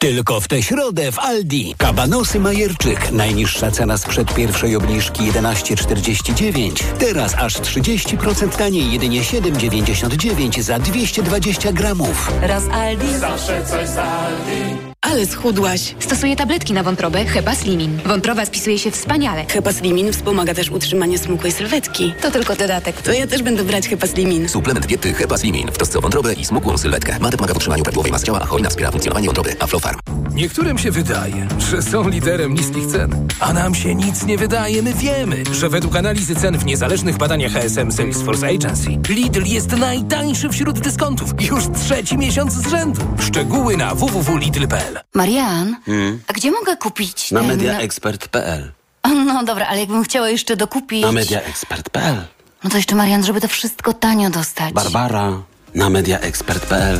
Tylko 0.00 0.40
w 0.40 0.48
tę 0.48 0.62
środę 0.62 1.12
w 1.12 1.18
Aldi. 1.18 1.74
Kabanosy 1.78 2.40
Majerczyk. 2.40 3.12
Najniższa 3.12 3.70
cena 3.70 3.98
sprzed 3.98 4.34
pierwszej 4.34 4.76
obniżki 4.76 5.22
11,49. 5.32 6.84
Teraz 6.98 7.34
aż 7.34 7.54
30% 7.54 8.48
taniej, 8.56 8.92
jedynie 8.92 9.20
7,99 9.20 10.62
za 10.62 10.78
220 10.78 11.72
gramów. 11.72 12.32
Raz 12.42 12.62
Aldi. 12.72 13.18
Zawsze 13.18 13.64
coś 13.64 13.88
z 13.88 13.96
Aldi. 13.98 14.88
Ale 15.00 15.26
schudłaś. 15.26 15.94
Stosuję 15.98 16.36
tabletki 16.36 16.72
na 16.72 16.82
wątrobę 16.82 17.24
Hepa 17.24 17.54
Slimin. 17.54 18.00
Wątroba 18.06 18.46
spisuje 18.46 18.78
się 18.78 18.90
wspaniale. 18.90 19.44
Hepa 19.48 19.72
Slimin 19.72 20.12
wspomaga 20.12 20.54
też 20.54 20.70
utrzymanie 20.70 21.18
smukłej 21.18 21.52
sylwetki. 21.52 22.14
To 22.22 22.30
tylko 22.30 22.56
dodatek. 22.56 23.02
To 23.02 23.12
ja 23.12 23.26
też 23.26 23.42
będę 23.42 23.64
brać 23.64 23.88
Hepa 23.88 24.06
Slimin. 24.06 24.48
Suplement 24.48 24.86
diety 24.86 25.14
Hepa 25.14 25.38
Slimin 25.38 25.68
w 25.68 25.76
trosce 25.76 25.98
o 25.98 26.02
wątrobę 26.02 26.34
i 26.34 26.44
smukłą 26.44 26.78
sylwetkę. 26.78 27.18
Ma 27.20 27.30
pomaga 27.30 27.54
w 27.54 27.56
utrzymaniu 27.56 27.82
prawidłowej 27.82 28.12
masy 28.12 28.26
ciała, 28.26 28.40
a 28.40 28.46
hojna 28.46 28.70
wspiera 28.70 28.90
funkcjonowanie 28.90 29.26
wątroby. 29.26 29.56
Aflofarm. 29.88 30.34
Niektórym 30.34 30.78
się 30.78 30.90
wydaje, 30.90 31.48
że 31.70 31.82
są 31.82 32.08
liderem 32.08 32.54
niskich 32.54 32.86
cen, 32.86 33.28
a 33.40 33.52
nam 33.52 33.74
się 33.74 33.94
nic 33.94 34.22
nie 34.26 34.38
wydaje. 34.38 34.82
My 34.82 34.94
wiemy, 34.94 35.42
że 35.52 35.68
według 35.68 35.96
analizy 35.96 36.34
cen 36.36 36.58
w 36.58 36.64
niezależnych 36.64 37.16
badaniach 37.16 37.52
HSM 37.52 37.92
Salesforce 37.92 38.46
Agency 38.48 38.88
Lidl 39.08 39.42
jest 39.44 39.72
najtańszy 39.76 40.48
wśród 40.48 40.80
dyskontów 40.80 41.30
już 41.42 41.64
trzeci 41.84 42.18
miesiąc 42.18 42.52
z 42.52 42.66
rzędu. 42.68 43.00
Szczegóły 43.20 43.76
na 43.76 43.94
www.lidl.pl 43.94 44.98
Marian, 45.14 45.76
Hmm? 45.86 46.20
a 46.26 46.32
gdzie 46.32 46.50
mogę 46.50 46.76
kupić 46.76 47.32
Na 47.32 47.40
ten- 47.40 47.48
mediaexpert.pl 47.48 48.72
No 49.26 49.44
dobra, 49.44 49.66
ale 49.66 49.80
jakbym 49.80 50.04
chciała 50.04 50.28
jeszcze 50.28 50.56
dokupić... 50.56 51.02
Na 51.02 51.12
mediaexpert.pl 51.12 52.16
No 52.64 52.70
to 52.70 52.76
jeszcze 52.76 52.94
Marian, 52.94 53.24
żeby 53.24 53.40
to 53.40 53.48
wszystko 53.48 53.92
tanio 53.92 54.30
dostać. 54.30 54.72
Barbara 54.74 55.32
na 55.74 55.90
mediaexpert.pl 55.90 56.98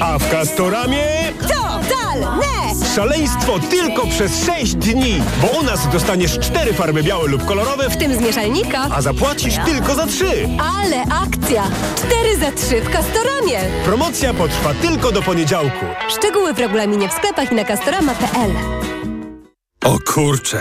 A 0.00 0.18
w 0.18 0.30
Castoramie 0.30 1.06
Totalne! 1.40 2.52
szaleństwo 2.94 3.58
tylko 3.70 4.06
przez 4.06 4.44
6 4.46 4.74
dni, 4.74 5.22
bo 5.42 5.46
u 5.60 5.62
nas 5.62 5.88
dostaniesz 5.92 6.38
cztery 6.38 6.72
farby 6.72 7.02
białe 7.02 7.28
lub 7.28 7.44
kolorowe, 7.44 7.90
W 7.90 7.96
tym 7.96 8.14
z 8.14 8.20
mieszalnika. 8.20 8.86
a 8.94 9.02
zapłacisz 9.02 9.54
tylko 9.64 9.94
za 9.94 10.06
trzy. 10.06 10.48
Ale 10.78 11.02
akcja! 11.02 11.62
4 11.96 12.36
za 12.38 12.52
3 12.52 12.80
w 12.80 12.90
Castoramie. 12.90 13.58
Promocja 13.84 14.34
potrwa 14.34 14.74
tylko 14.74 15.12
do 15.12 15.22
poniedziałku. 15.22 15.86
Szczegóły 16.08 16.52
w 16.54 16.58
regulaminie 16.58 17.08
w 17.08 17.12
sklepach 17.12 17.52
i 17.52 17.54
na 17.54 17.64
castorama.pl. 17.64 18.50
O 19.84 19.98
kurcze, 20.14 20.58